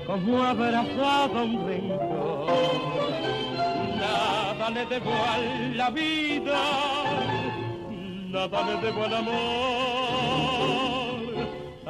como 0.06 0.44
abrazado 0.44 1.44
un 1.44 1.68
rencor. 1.68 2.48
Nada 4.00 4.70
le 4.70 4.86
debo 4.86 5.12
a 5.12 5.38
la 5.76 5.90
vida, 5.90 6.62
nada 8.30 8.60
le 8.68 8.76
debo 8.86 9.04
al 9.06 9.14
amor, 9.16 10.05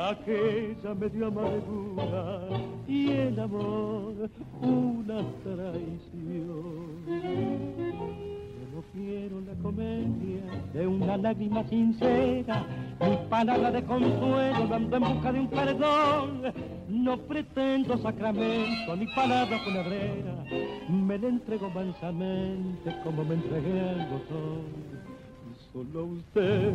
aquella 0.09 0.93
media 0.93 1.27
amargura 1.27 2.47
y 2.87 3.11
el 3.11 3.39
amor 3.39 4.29
una 4.61 5.23
traición. 5.43 7.05
Yo 7.07 8.65
no 8.73 8.83
quiero 8.93 9.41
la 9.41 9.53
comedia 9.61 10.41
de 10.73 10.87
una 10.87 11.17
lágrima 11.17 11.63
sincera, 11.67 12.65
mi 12.99 13.17
palabra 13.29 13.71
de 13.71 13.83
consuelo 13.83 14.67
dando 14.67 14.97
en 14.97 15.03
busca 15.03 15.31
de 15.31 15.39
un 15.39 15.47
perdón. 15.47 16.53
No 16.87 17.17
pretendo 17.17 17.97
sacramento 17.97 18.95
ni 18.95 19.07
palabra 19.07 19.57
funebrera, 19.59 20.45
me 20.87 21.17
la 21.17 21.27
entrego 21.27 21.69
mansamente 21.71 22.95
como 23.03 23.23
me 23.23 23.35
entregué 23.35 23.79
al 23.89 24.07
botón. 24.09 24.94
Solo 25.75 26.05
usted, 26.05 26.71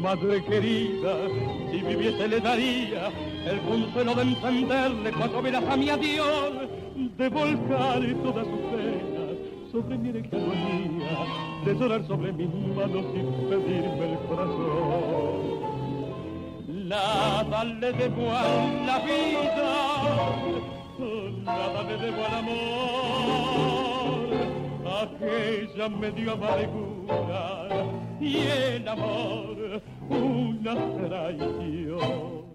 madre 0.00 0.42
querida, 0.44 1.12
si 1.70 1.78
viviese 1.82 2.26
le 2.26 2.40
daría 2.40 3.12
el 3.44 3.60
consuelo 3.60 4.14
de 4.14 4.22
encenderle 4.22 5.12
cuatro 5.12 5.42
velas 5.42 5.62
a 5.68 5.76
mi 5.76 5.90
adiós, 5.90 6.52
de 7.18 7.28
volcar 7.28 8.00
todas 8.22 8.46
sus 8.46 8.60
penas 8.72 9.36
sobre 9.70 9.98
mi 9.98 10.08
erecta 10.08 10.38
agonía, 10.38 11.26
de 11.66 11.74
llorar 11.74 12.02
sobre 12.06 12.32
mis 12.32 12.48
manos 12.74 13.04
sin 13.12 13.26
pedirme 13.50 14.12
el 14.12 14.18
corazón. 14.26 15.60
Nada 16.88 17.64
le 17.64 17.92
debo 17.92 18.30
a 18.30 18.42
la 18.86 18.98
vida, 19.00 20.32
nada 21.44 21.82
le 21.82 21.96
debo 21.98 22.24
al 22.24 22.34
amor, 22.38 24.28
aquella 25.02 25.88
medio 25.90 26.32
amargura 26.32 27.70
y 28.20 28.36
el 28.36 28.86
amor 28.86 29.82
una 30.08 30.74
traición. 31.08 32.50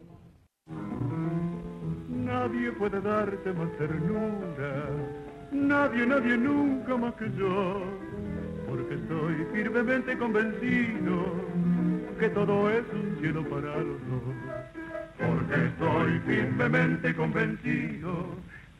Nadie 2.10 2.72
puede 2.74 3.02
darte 3.02 3.54
más 3.54 3.72
ternura, 3.78 4.90
nadie, 5.52 6.06
nadie 6.06 6.38
nunca 6.38 6.98
más 6.98 7.14
que 7.16 7.32
yo, 7.38 7.82
porque 8.68 8.96
estoy 8.96 9.46
firmemente 9.54 10.18
convencido 10.18 11.24
que 12.20 12.30
todo 12.30 12.70
es 12.70 12.84
un 12.94 13.18
cielo 13.20 13.44
para 13.50 13.78
los 13.78 14.00
dos. 14.10 14.36
Porque 15.18 15.66
estoy 15.66 16.20
firmemente 16.28 17.16
convencido, 17.16 18.28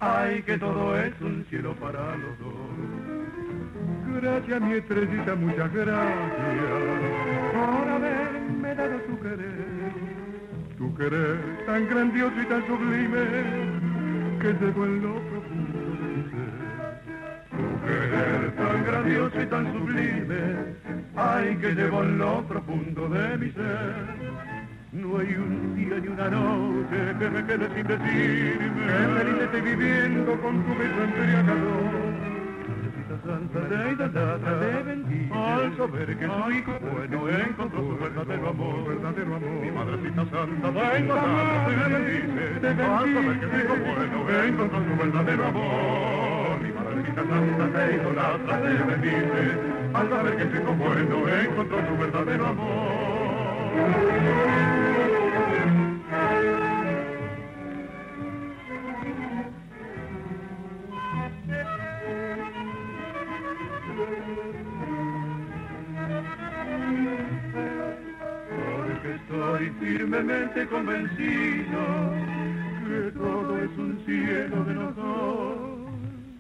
ay 0.06 0.42
que 0.44 0.58
todo 0.58 0.98
es 1.00 1.14
un 1.22 1.46
cielo 1.50 1.74
para 1.76 2.16
los 2.16 2.38
dos. 2.40 2.54
Gracias 4.22 4.62
mi 4.62 4.74
estrellita, 4.74 5.36
muchas 5.36 5.74
gracias 5.74 6.32
por 7.54 7.90
haberme 7.90 8.76
dado 8.76 8.98
tu 9.08 9.20
querer. 9.20 9.66
Tu 10.78 10.96
querer 10.96 11.40
tan 11.66 11.88
grandioso 11.90 12.42
y 12.42 12.46
tan 12.46 12.66
sublime 12.68 13.26
que 14.40 14.54
llegó 14.54 14.86
en 14.86 15.02
lo 15.02 15.14
profundo 15.30 15.80
de 16.00 16.08
mi 16.16 16.24
ser. 16.32 16.54
Tu 17.52 17.66
querer 17.86 18.56
tan 18.56 18.86
grandioso 18.86 19.42
y 19.42 19.46
tan 19.48 19.74
sublime, 19.74 20.42
ay 21.16 21.58
que 21.58 21.72
llevó 21.74 22.04
en 22.04 22.18
lo 22.18 22.44
profundo 22.44 23.10
de 23.10 23.38
mi 23.38 23.52
ser. 23.52 24.65
No 24.96 25.18
hay 25.18 25.36
un 25.36 25.76
día 25.76 26.00
ni 26.00 26.08
una 26.08 26.30
noche 26.30 26.96
que 27.20 27.30
me 27.30 27.46
quede 27.46 27.68
sin 27.76 27.86
decirme 27.86 28.88
que 28.88 29.20
feliz 29.20 29.42
estoy 29.42 29.62
viviendo 29.62 30.40
con 30.40 30.64
tu 30.64 30.72
beso 30.80 31.04
embriagador. 31.04 32.16
Santa 33.26 33.60
de 33.60 33.92
idolatra 33.92 34.60
te 34.60 34.84
bendice 34.84 35.34
al 35.34 35.76
saber 35.76 36.18
que 36.18 36.26
su 36.26 36.52
hijo 36.52 36.72
bueno 36.80 37.30
encontró 37.30 37.80
su 37.82 37.98
verdadero 37.98 38.50
amor, 38.50 38.88
verdadero 38.88 39.36
amor. 39.36 39.66
Mi 39.66 39.72
madrecita 39.72 40.26
santa 40.32 40.72
de 40.72 41.00
idolatra 41.02 41.66
te 41.66 41.76
bendice 41.94 42.68
al 42.70 43.14
saber 43.14 43.40
que 43.40 43.48
su 43.50 43.56
hijo 43.58 43.76
bueno 43.84 44.44
encontró 44.46 44.80
su 44.80 44.96
verdadero 44.96 45.46
amor. 45.46 46.62
Mi 46.62 46.72
madrecita 46.72 47.22
santa 47.26 47.80
de 47.80 47.96
idolatra 47.96 48.62
te 48.62 48.72
bendice 48.86 49.44
al 49.94 50.10
saber 50.10 50.38
que 50.38 50.44
su 50.44 50.56
hijo 50.56 50.74
bueno 50.74 51.28
encontró 51.28 51.78
su 51.86 51.98
verdadero 51.98 52.48
amor. 52.48 53.15
Porque 68.50 69.16
estoy 69.16 69.70
firmemente 69.80 70.68
convencido 70.68 72.14
que 72.88 73.12
todo 73.12 73.58
es 73.58 73.78
un 73.78 74.02
cielo 74.06 74.64
de 74.64 74.74
los 74.74 74.96
dos. 74.96 75.75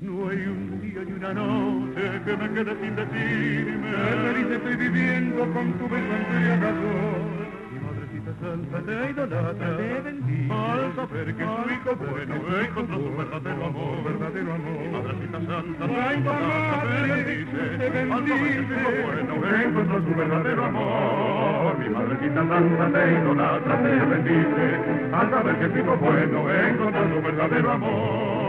No 0.01 0.27
hay 0.27 0.37
un 0.45 0.81
día 0.81 1.01
ni 1.05 1.13
una 1.13 1.33
noche 1.33 2.21
que 2.25 2.35
me 2.35 2.49
quede 2.51 2.75
sin 2.81 2.95
decirme 2.97 3.91
que 3.91 4.15
feliz 4.27 4.51
estoy 4.51 4.75
viviendo 4.75 5.53
con 5.53 5.71
tu 5.73 5.87
beso 5.87 6.13
embriagador. 6.15 7.23
Mi 7.71 7.79
madrecita 7.79 8.31
santa 8.41 8.79
te 8.81 9.11
idolatra, 9.11 9.77
te 9.77 10.01
bendice 10.01 10.53
al 10.53 10.95
saber 10.95 11.33
que 11.35 11.43
su 11.45 11.71
hijo 11.71 11.95
bueno 11.95 12.35
encontró 12.59 12.97
su 12.97 13.15
verdadero 13.15 13.65
amor, 13.65 14.03
verdadero 14.03 14.53
amor. 14.53 14.79
Mi 14.83 14.89
madrecita 14.91 15.39
santa 15.47 15.87
te 15.87 16.19
idolatra, 16.19 16.83
te 16.83 16.99
bendice 17.15 18.11
al 18.11 18.27
saber 18.27 18.35
que 18.35 18.67
su 18.67 18.75
hijo 18.75 18.91
bueno 19.07 19.33
encontró 19.63 19.95
su 20.03 20.15
verdadero 20.15 20.65
amor. 20.65 21.79
Mi 21.79 21.89
madrecita 21.89 22.41
santa 22.49 22.85
te 22.91 23.11
idolatra, 23.13 23.81
te 23.81 23.95
bendice 24.11 24.65
al 25.13 25.29
saber 25.29 25.55
que 25.59 25.67
su 25.71 25.77
hijo 25.79 25.97
bueno 25.97 26.51
encontró 26.51 27.01
su 27.15 27.21
verdadero 27.21 27.71
amor. 27.71 28.44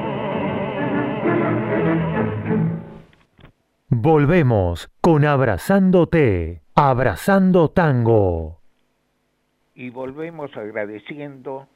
Volvemos 3.88 4.88
con 5.00 5.24
Abrazándote, 5.24 6.62
Abrazando 6.74 7.70
Tango. 7.70 8.60
Y 9.74 9.90
volvemos 9.90 10.56
agradeciendo 10.56 11.66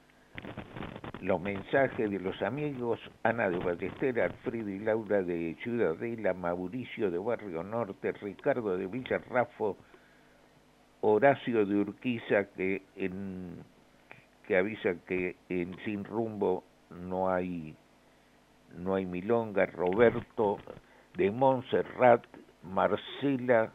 los 1.20 1.40
mensajes 1.40 2.11
de 2.11 2.20
los 2.20 2.40
amigos 2.42 3.00
Ana 3.22 3.50
de 3.50 3.58
Ballester, 3.58 4.20
Alfredo 4.20 4.70
y 4.70 4.78
Laura 4.78 5.22
de 5.22 5.56
Ciudadela, 5.62 6.32
Mauricio 6.34 7.11
de 7.11 7.18
Barrio 7.18 7.62
Norte, 7.62 8.12
Ricardo 8.12 8.76
de 8.76 8.86
Villarrafo, 8.86 9.76
Horacio 11.00 11.66
de 11.66 11.76
Urquiza 11.76 12.44
que 12.56 12.82
en 12.96 13.64
que 14.46 14.56
avisa 14.56 14.94
que 15.06 15.36
en 15.48 15.76
Sin 15.84 16.04
Rumbo 16.04 16.64
no 16.90 17.30
hay 17.30 17.76
no 18.76 18.94
hay 18.94 19.06
milonga, 19.06 19.66
Roberto 19.66 20.58
de 21.16 21.30
Montserrat, 21.30 22.24
Marcela 22.62 23.72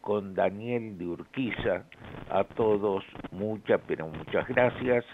con 0.00 0.34
Daniel 0.34 0.96
de 0.98 1.06
Urquiza, 1.06 1.84
a 2.30 2.44
todos 2.44 3.04
muchas, 3.30 3.80
pero 3.86 4.08
muchas 4.08 4.46
gracias. 4.48 5.04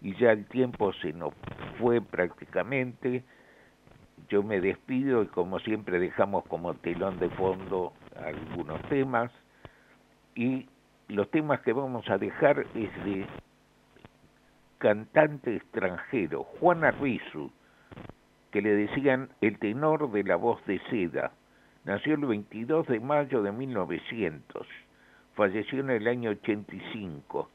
Y 0.00 0.14
ya 0.16 0.32
el 0.32 0.46
tiempo 0.46 0.92
se 0.94 1.12
nos 1.12 1.32
fue 1.78 2.00
prácticamente. 2.00 3.24
Yo 4.28 4.42
me 4.42 4.60
despido 4.60 5.22
y 5.22 5.26
como 5.26 5.58
siempre 5.60 5.98
dejamos 5.98 6.44
como 6.46 6.74
telón 6.74 7.18
de 7.18 7.30
fondo 7.30 7.92
algunos 8.16 8.80
temas. 8.88 9.30
Y 10.34 10.68
los 11.08 11.30
temas 11.30 11.60
que 11.60 11.72
vamos 11.72 12.08
a 12.10 12.18
dejar 12.18 12.66
es 12.74 13.04
de 13.04 13.26
cantante 14.78 15.56
extranjero, 15.56 16.44
Juan 16.44 16.84
Arbizu, 16.84 17.50
que 18.56 18.62
le 18.62 18.74
decían 18.74 19.28
el 19.42 19.58
tenor 19.58 20.10
de 20.12 20.24
la 20.24 20.36
voz 20.36 20.64
de 20.64 20.80
seda. 20.88 21.32
Nació 21.84 22.14
el 22.14 22.24
22 22.24 22.86
de 22.86 23.00
mayo 23.00 23.42
de 23.42 23.52
1900, 23.52 24.66
falleció 25.34 25.80
en 25.80 25.90
el 25.90 26.08
año 26.08 26.30
85. 26.30 27.50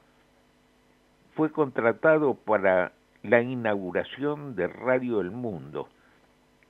Fue 1.33 1.51
contratado 1.51 2.35
para 2.35 2.91
la 3.23 3.41
inauguración 3.41 4.55
de 4.55 4.67
Radio 4.67 5.21
El 5.21 5.31
Mundo, 5.31 5.89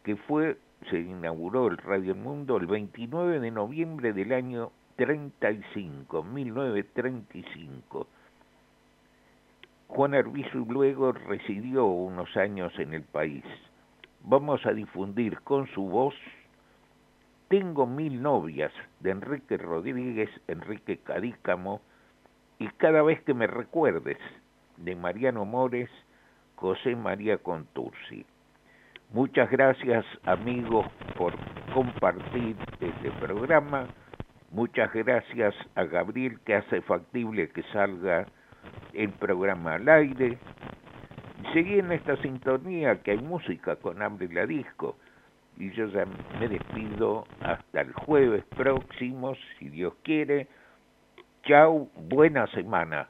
que 0.06 0.16
fue, 0.16 0.56
se 0.90 1.02
inauguró 1.02 1.68
el 1.68 1.76
Radio 1.76 2.14
El 2.14 2.20
Mundo 2.20 2.56
el 2.56 2.68
29 2.68 3.42
de 3.42 3.52
noviembre 3.52 4.14
del 4.14 4.32
año 4.32 4.72
35, 4.96 6.24
1935. 6.24 8.08
Juan 9.90 10.14
Arbizu 10.14 10.66
luego 10.70 11.12
residió 11.12 11.84
unos 11.84 12.38
años 12.38 12.72
en 12.80 12.94
el 12.94 13.04
país. 13.04 13.44
Vamos 14.24 14.66
a 14.66 14.72
difundir 14.72 15.40
con 15.42 15.68
su 15.68 15.84
voz 15.84 16.16
Tengo 17.48 17.88
mil 17.88 18.22
novias 18.22 18.72
de 19.00 19.12
Enrique 19.12 19.58
Rodríguez, 19.58 20.30
Enrique 20.48 20.98
Cadícamo 20.98 21.82
y 22.60 22.68
Cada 22.78 23.02
vez 23.02 23.22
que 23.24 23.34
me 23.34 23.48
recuerdes 23.48 24.20
de 24.78 24.96
Mariano 24.96 25.46
Mores, 25.46 25.90
José 26.56 26.96
María 26.96 27.38
Contursi. 27.38 28.26
Muchas 29.12 29.50
gracias 29.50 30.06
amigos 30.24 30.86
por 31.18 31.34
compartir 31.74 32.56
este 32.80 33.12
programa. 33.20 33.88
Muchas 34.52 34.94
gracias 34.94 35.56
a 35.76 35.84
Gabriel 35.84 36.40
que 36.46 36.56
hace 36.56 36.82
factible 36.82 37.50
que 37.50 37.64
salga 37.74 38.28
el 38.94 39.10
programa 39.10 39.76
al 39.76 39.90
aire. 39.90 40.38
Seguí 41.54 41.80
en 41.80 41.92
esta 41.92 42.16
sintonía 42.18 43.02
que 43.02 43.12
hay 43.12 43.18
música 43.18 43.76
con 43.76 44.02
hambre 44.02 44.30
la 44.32 44.46
disco. 44.46 44.96
Y 45.58 45.72
yo 45.72 45.88
ya 45.88 46.06
me 46.40 46.48
despido 46.48 47.26
hasta 47.42 47.82
el 47.82 47.92
jueves 47.94 48.44
próximo, 48.56 49.36
si 49.60 49.70
Dios 49.70 49.94
quiere. 50.02 50.48
Chau, 51.44 51.90
buena 51.96 52.48
semana. 52.48 53.10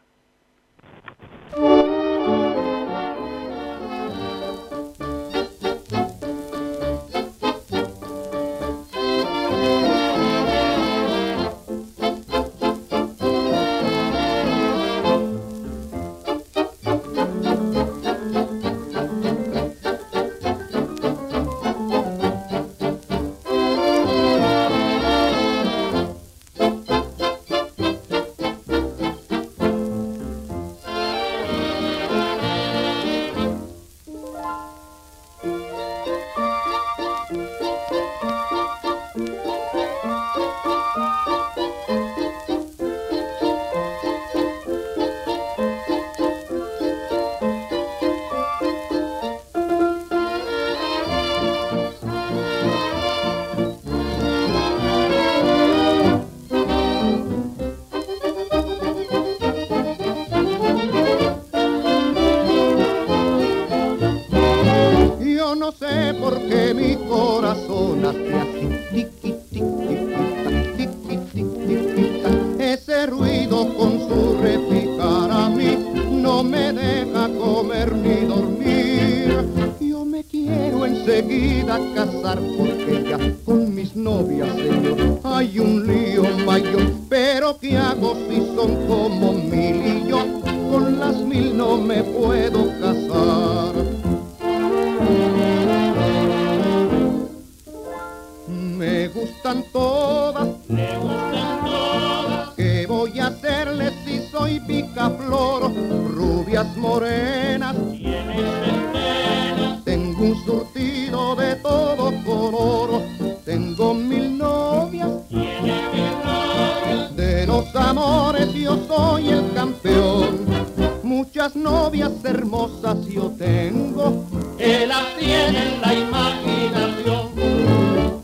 Muchas 121.03 121.55
novias 121.55 122.11
hermosas 122.23 123.05
yo 123.05 123.31
tengo, 123.37 124.25
que 124.57 124.85
las 124.85 125.15
tiene 125.17 125.73
en 125.73 125.81
la 125.81 125.93
imaginación. 125.93 127.29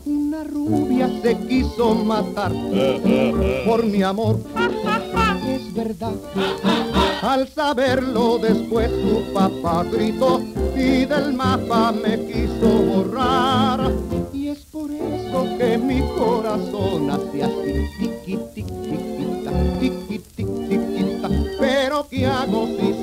Una 0.04 0.44
rubia 0.44 1.08
se 1.22 1.36
quiso 1.38 1.94
matar 1.94 2.52
por 3.66 3.84
mi 3.84 4.02
amor. 4.02 4.40
Es 5.46 5.72
verdad. 5.72 6.12
Al 7.22 7.48
saberlo 7.48 8.38
después 8.38 8.90
su 8.90 9.32
papá 9.32 9.84
gritó 9.84 10.40
y 10.76 11.04
del 11.04 11.32
mapa 11.34 11.92
me 11.92 12.18
quiso 12.26 12.68
borrar. 12.68 13.90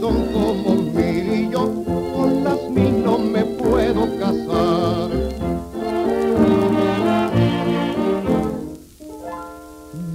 Son 0.05 0.25
como 0.31 0.75
mil 0.75 1.33
y 1.33 1.49
yo 1.51 1.63
con 2.13 2.43
las 2.43 2.69
mil 2.69 3.03
no 3.03 3.17
me 3.17 3.43
puedo 3.43 4.01
casar? 4.19 5.09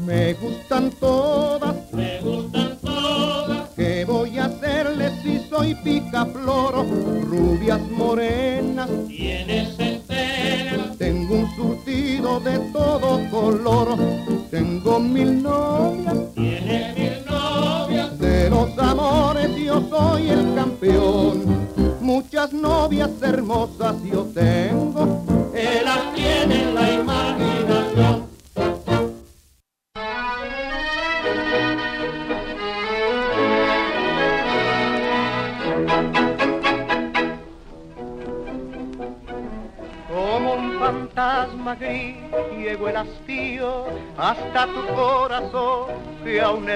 Me 0.06 0.34
gustan 0.34 0.90
todas, 0.92 1.74
me 1.92 2.20
gustan 2.20 2.78
todas. 2.82 3.70
¿Qué 3.74 4.04
voy 4.04 4.38
a 4.38 4.44
hacerle 4.44 5.10
si 5.22 5.40
soy 5.48 5.74
picaflor? 5.74 6.86
Rubias 7.28 7.80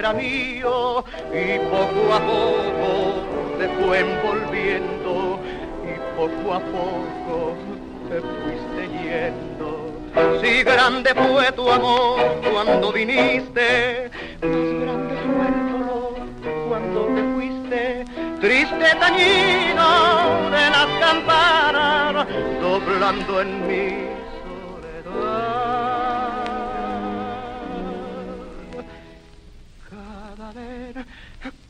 era 0.05 0.13
mío 0.13 1.03
y 1.33 1.59
poco 1.71 2.13
a 2.13 2.21
poco 2.21 3.57
te 3.59 3.69
fue 3.69 4.01
envolviendo 4.01 5.41
y 5.83 5.99
poco 6.15 6.53
a 6.53 6.61
poco 6.61 7.55
te 8.11 8.21
fuiste 8.21 8.83
yendo. 9.03 10.43
Si 10.43 10.63
grande 10.63 11.15
fue 11.15 11.51
tu 11.53 11.71
amor 11.71 12.21
cuando 12.53 12.93
viniste, 12.93 14.11
más 14.43 14.51
grande 14.83 15.15
fue 15.25 15.47
el 15.49 15.59
dolor 15.73 16.69
cuando 16.69 17.07
te 17.07 17.23
fuiste. 17.35 18.05
Triste 18.43 18.97
tañido 19.01 20.51
de 20.51 20.71
las 20.71 20.87
campanas, 21.01 22.27
doblando 22.61 23.41
en 23.41 23.67
mi 23.67 24.05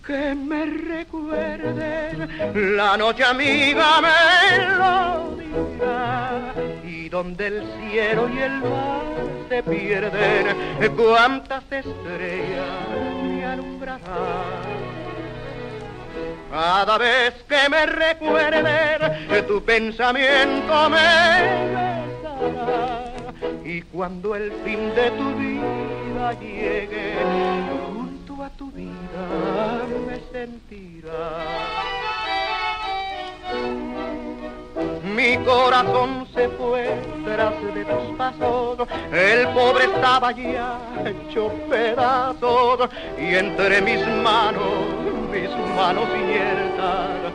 Que 0.06 0.34
me 0.34 0.66
recuerden, 0.66 2.28
la 2.76 2.96
noche 2.96 3.24
amiga 3.24 4.00
me 4.02 4.66
lo 4.76 5.36
dirá. 5.36 6.52
Y 6.84 7.08
donde 7.08 7.46
el 7.46 7.64
cielo 7.80 8.28
y 8.28 8.38
el 8.38 8.60
mar 8.60 9.02
se 9.48 9.62
pierden, 9.62 10.46
cuántas 10.94 11.64
estrellas 11.70 12.88
me 13.22 13.46
alumbrarán. 13.46 14.02
Cada 16.50 16.98
vez 16.98 17.32
que 17.48 17.66
me 17.70 17.86
recuerde 17.86 19.42
tu 19.48 19.64
pensamiento 19.64 20.90
me 20.90 21.72
besará. 21.72 23.14
Y 23.64 23.80
cuando 23.82 24.36
el 24.36 24.52
fin 24.64 24.94
de 24.94 25.10
tu 25.12 25.34
vida 25.34 26.32
llegue, 26.40 27.14
Mi 35.14 35.38
corazón 35.38 36.26
se 36.34 36.49
fue 36.51 37.01
tras 37.24 37.74
de 37.74 37.84
tus 37.84 38.16
pasos, 38.18 38.88
el 39.12 39.49
pobre 39.49 39.84
estaba 39.84 40.32
ya 40.32 40.78
hecho 41.07 41.51
pedazos. 41.70 42.90
Y 43.18 43.34
entre 43.36 43.80
mis 43.80 44.07
manos, 44.22 44.62
mis 45.32 45.49
manos 45.74 46.05
inciertas, 46.14 47.32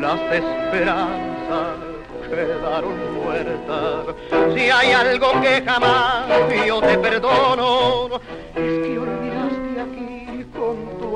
las 0.00 0.20
esperanzas 0.32 1.76
quedaron 2.28 3.22
muertas. 3.22 4.16
Si 4.54 4.70
hay 4.70 4.92
algo 4.92 5.40
que 5.40 5.62
jamás 5.64 6.26
yo 6.66 6.80
te 6.80 6.98
perdono, 6.98 8.20
es 8.56 8.62
que 8.62 9.17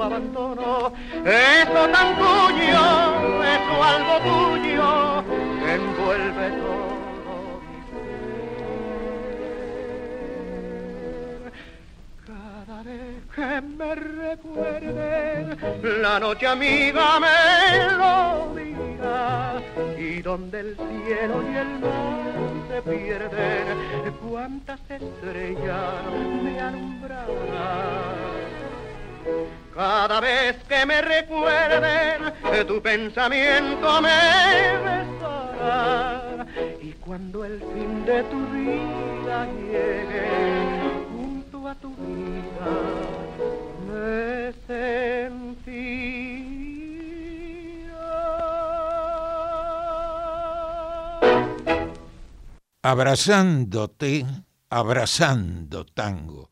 abandono. 0.02 0.92
Eso 1.24 1.88
tan 1.94 2.16
tuyo, 2.16 2.84
eso 3.54 3.74
algo 3.82 4.14
tuyo, 4.28 4.90
envuelve 5.74 6.46
todo 6.60 7.60
mi 7.66 7.78
ser. 7.90 8.22
Cada 12.26 12.78
vez 12.82 13.14
que 13.34 13.50
me 13.60 13.94
recuerden, 13.94 15.42
la 16.02 16.14
noche 16.20 16.46
amiga 16.46 17.20
me 17.20 17.38
lo 17.96 18.14
dirá. 18.54 19.62
Y 19.98 20.22
donde 20.22 20.60
el 20.60 20.76
cielo 20.76 21.42
y 21.42 21.56
el 21.56 21.78
mar 21.80 22.32
se 22.68 22.82
pierden, 22.82 23.64
cuántas 24.28 24.80
estrellas 24.90 26.04
me 26.42 26.60
alumbrarán. 26.60 28.22
Cada 29.74 30.20
vez 30.20 30.56
que 30.68 30.84
me 30.84 31.00
recuerden, 31.00 32.34
tu 32.66 32.82
pensamiento 32.82 34.02
me 34.02 34.76
besará. 34.84 36.46
Y 36.82 36.92
cuando 36.92 37.44
el 37.44 37.58
fin 37.58 38.04
de 38.04 38.22
tu 38.24 38.46
vida 38.48 39.46
llegue, 39.46 40.28
junto 41.10 41.68
a 41.68 41.74
tu 41.74 41.94
vida, 41.96 42.68
me 43.88 44.52
sentirá. 44.66 46.12
Abrazándote, 52.82 54.26
abrazando 54.68 55.86
tango. 55.86 56.51